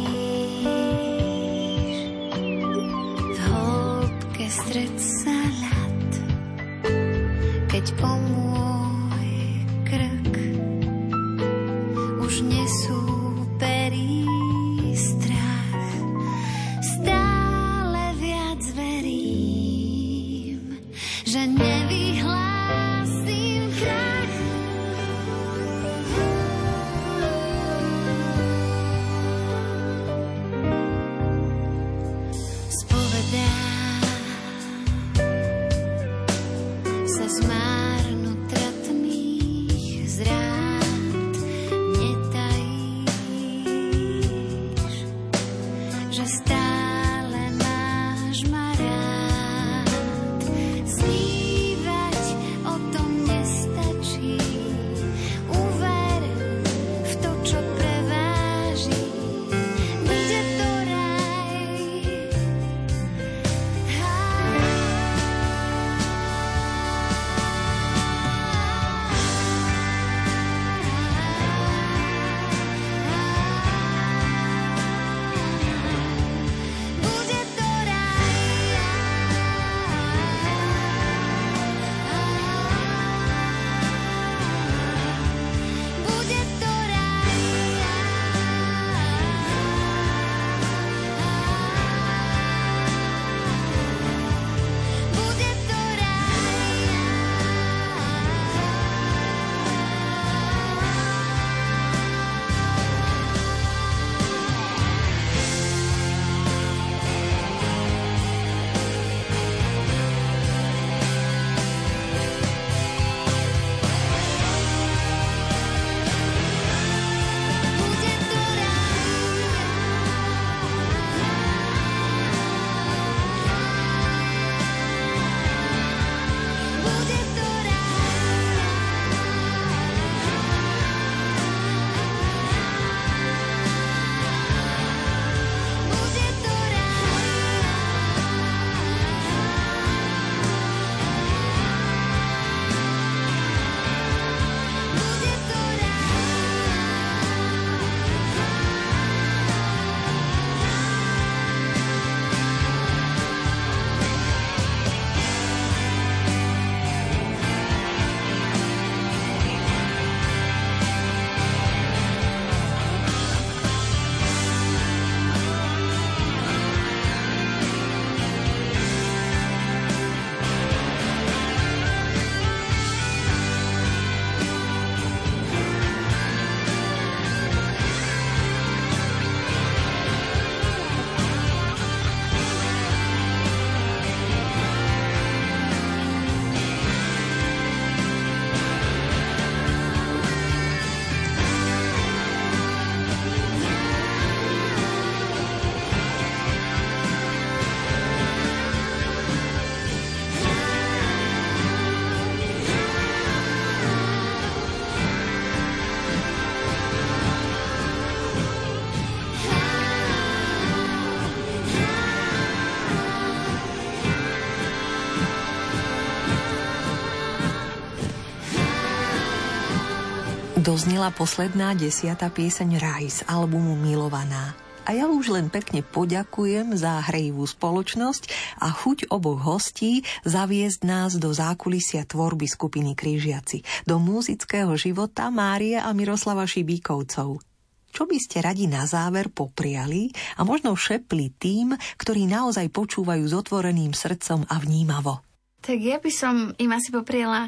[220.62, 224.55] Doznila posledná desiata pieseň Raj z albumu Milovaná.
[224.86, 231.18] A ja už len pekne poďakujem za hrejivú spoločnosť a chuť oboch hostí zaviesť nás
[231.18, 237.43] do zákulisia tvorby skupiny Krížiaci, do múzického života Márie a Miroslava Šibíkovcov.
[237.90, 243.34] Čo by ste radi na záver popriali a možno šepli tým, ktorí naozaj počúvajú s
[243.34, 245.26] otvoreným srdcom a vnímavo?
[245.62, 247.47] Tak ja by som im asi popriela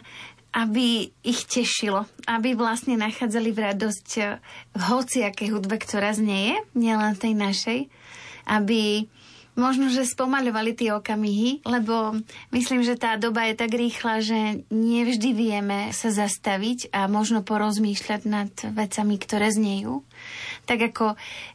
[0.54, 4.08] aby ich tešilo, aby vlastne nachádzali v radosť
[4.70, 7.80] v hociakej hudbe, ktorá znieje, nielen tej našej,
[8.46, 9.10] aby
[9.58, 12.18] možno, že spomaľovali tie okamihy, lebo
[12.50, 14.38] myslím, že tá doba je tak rýchla, že
[14.70, 20.02] nevždy vieme sa zastaviť a možno porozmýšľať nad vecami, ktoré znejú.
[20.66, 21.06] Tak ako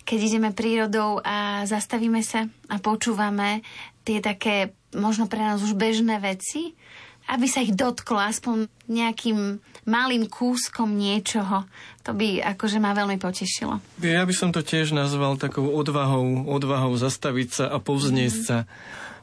[0.08, 3.64] keď ideme prírodou a zastavíme sa a počúvame
[4.08, 6.74] tie také možno pre nás už bežné veci,
[7.30, 11.65] aby sa ich dotklo aspoň nejakým malým kúskom niečoho.
[12.06, 13.77] To by akože ma veľmi potešilo.
[14.01, 18.47] Ja by som to tiež nazval takou odvahou, odvahou zastaviť sa a povzniesť mm.
[18.49, 18.60] sa.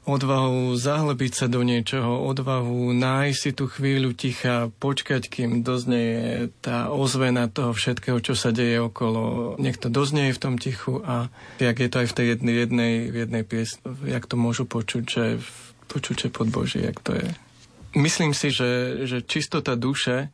[0.06, 6.94] Odvahou zahlebiť sa do niečoho, odvahu nájsť si tú chvíľu ticha, počkať, kým doznie tá
[6.94, 9.58] ozvena toho všetkého, čo sa deje okolo.
[9.58, 11.26] Nech to doznie v tom tichu a
[11.58, 15.24] jak je to aj v tej jednej, jednej, jednej piesni, jak to môžu počuť, že
[15.90, 17.26] počuť, že pod Boží, jak to je
[17.96, 20.28] Myslím si, že, že čistota duše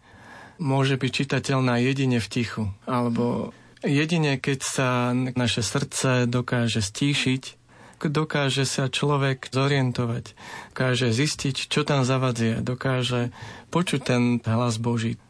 [0.58, 3.54] môže byť čitateľná jedine v tichu, alebo
[3.86, 7.62] jedine keď sa naše srdce dokáže stíšiť,
[8.02, 10.34] dokáže sa človek zorientovať,
[10.74, 13.30] dokáže zistiť, čo tam zavadzia, dokáže
[13.70, 15.22] počuť ten hlas Boží.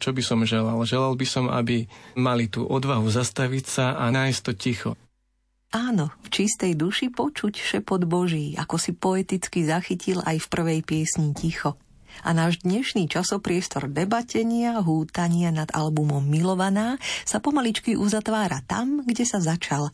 [0.00, 0.80] Čo by som želal?
[0.88, 1.84] Želal by som, aby
[2.16, 4.90] mali tú odvahu zastaviť sa a nájsť to ticho.
[5.74, 11.34] Áno, v čistej duši počuť šepot Boží, ako si poeticky zachytil aj v prvej piesni
[11.34, 11.74] Ticho.
[12.22, 16.94] A náš dnešný časopriestor debatenia, hútania nad albumom Milovaná
[17.26, 19.90] sa pomaličky uzatvára tam, kde sa začal.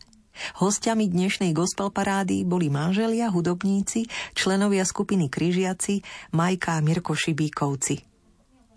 [0.61, 4.05] Hostiami dnešnej gospel parády boli manželia, hudobníci,
[4.37, 6.05] členovia skupiny Kryžiaci,
[6.37, 8.10] Majka a Mirko Šibíkovci.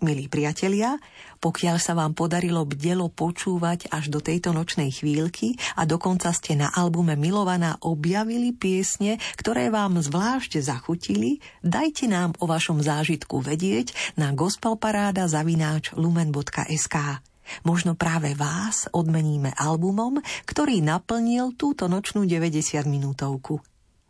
[0.03, 0.99] Milí priatelia,
[1.39, 6.67] pokiaľ sa vám podarilo bdelo počúvať až do tejto nočnej chvíľky a dokonca ste na
[6.67, 14.35] albume Milovaná objavili piesne, ktoré vám zvlášť zachutili, dajte nám o vašom zážitku vedieť na
[14.35, 17.23] gospelparáda zavináč lumen.sk.
[17.63, 23.63] Možno práve vás odmeníme albumom, ktorý naplnil túto nočnú 90 minútovku.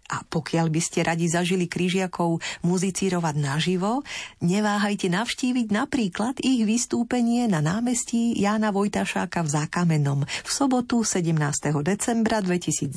[0.05, 4.05] A pokiaľ by ste radi zažili križiakov muzicírovať naživo,
[4.37, 11.33] neváhajte navštíviť napríklad ich vystúpenie na námestí Jána Vojtašáka v Zákamenom v sobotu 17.
[11.81, 12.93] decembra 2022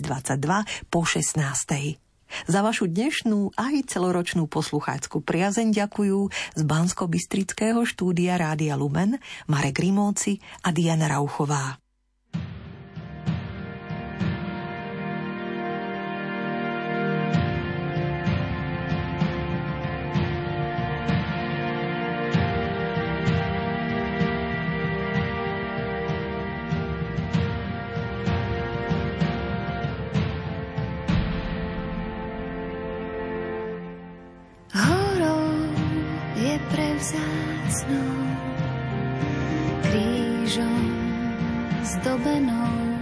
[0.93, 1.97] po 16.
[2.45, 6.29] Za vašu dnešnú aj celoročnú poslucháckú priazeň ďakujú
[6.61, 9.17] z Bansko-Bystrického štúdia Rádia Lumen
[9.49, 11.88] Marek Rimóci a Diana Rauchová.
[42.19, 42.99] Zdobenou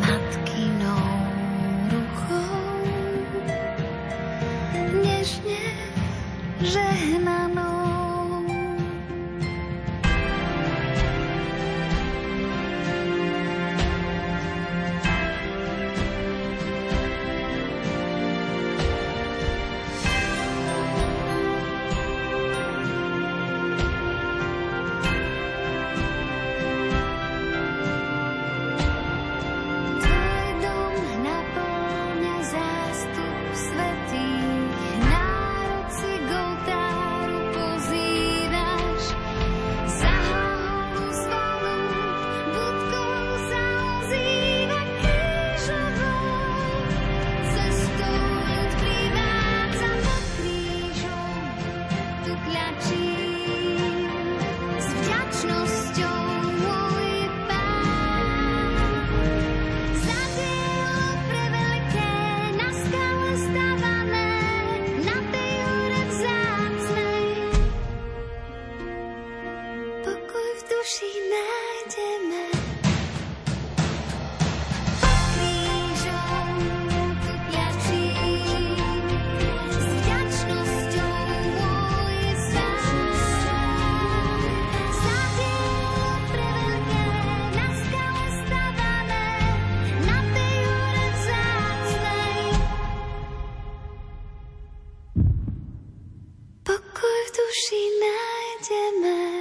[0.00, 1.06] matkinou
[1.90, 2.82] ruchou
[5.02, 5.62] nežne
[6.60, 7.67] žehnanou
[97.48, 99.37] duši nájdeme.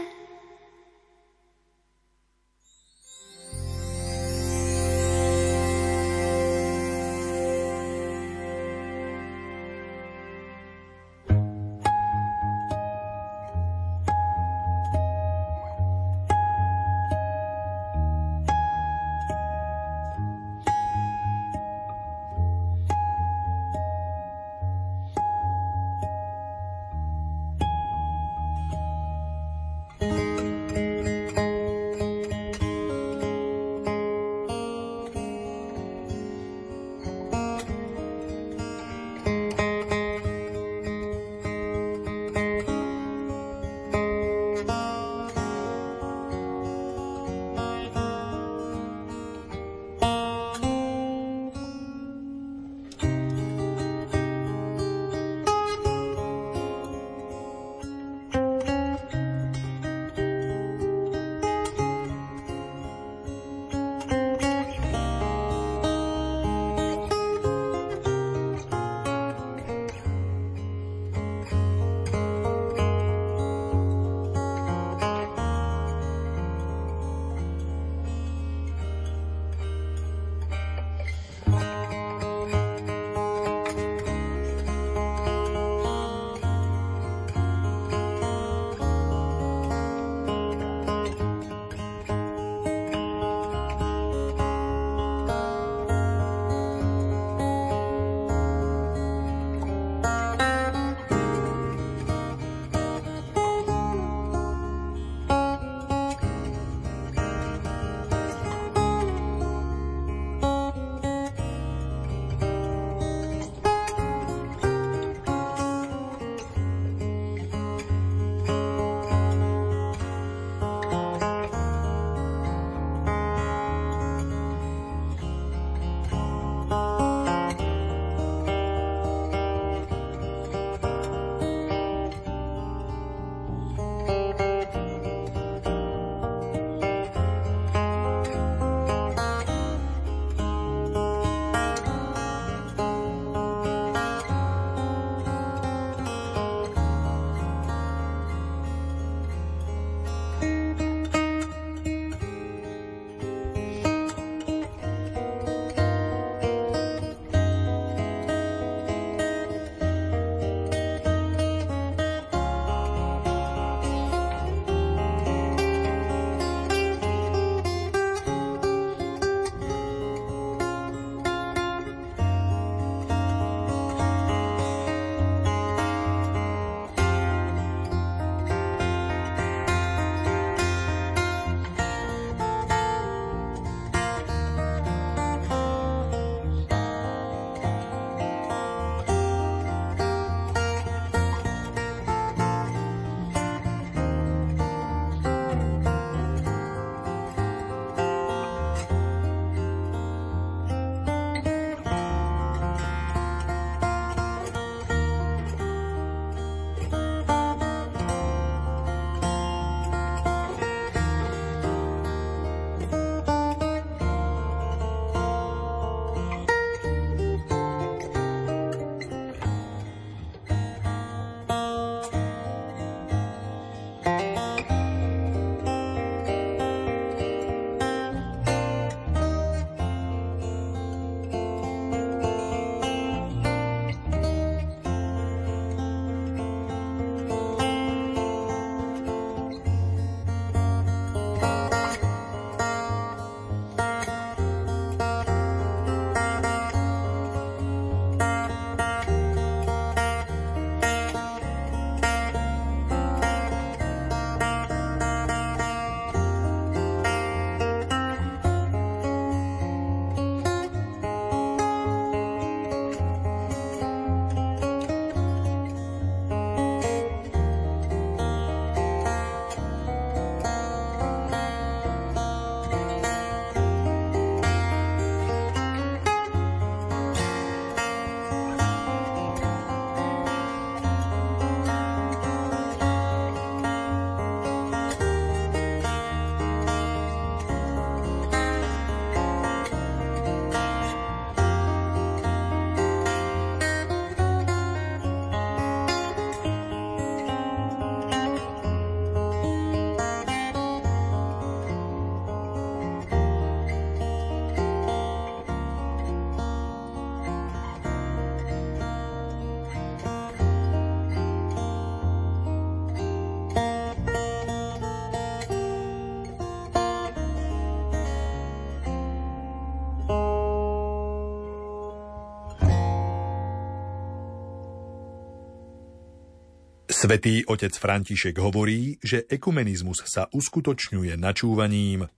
[326.97, 332.09] Svetý otec František hovorí, že ekumenizmus sa uskutočňuje načúvaním,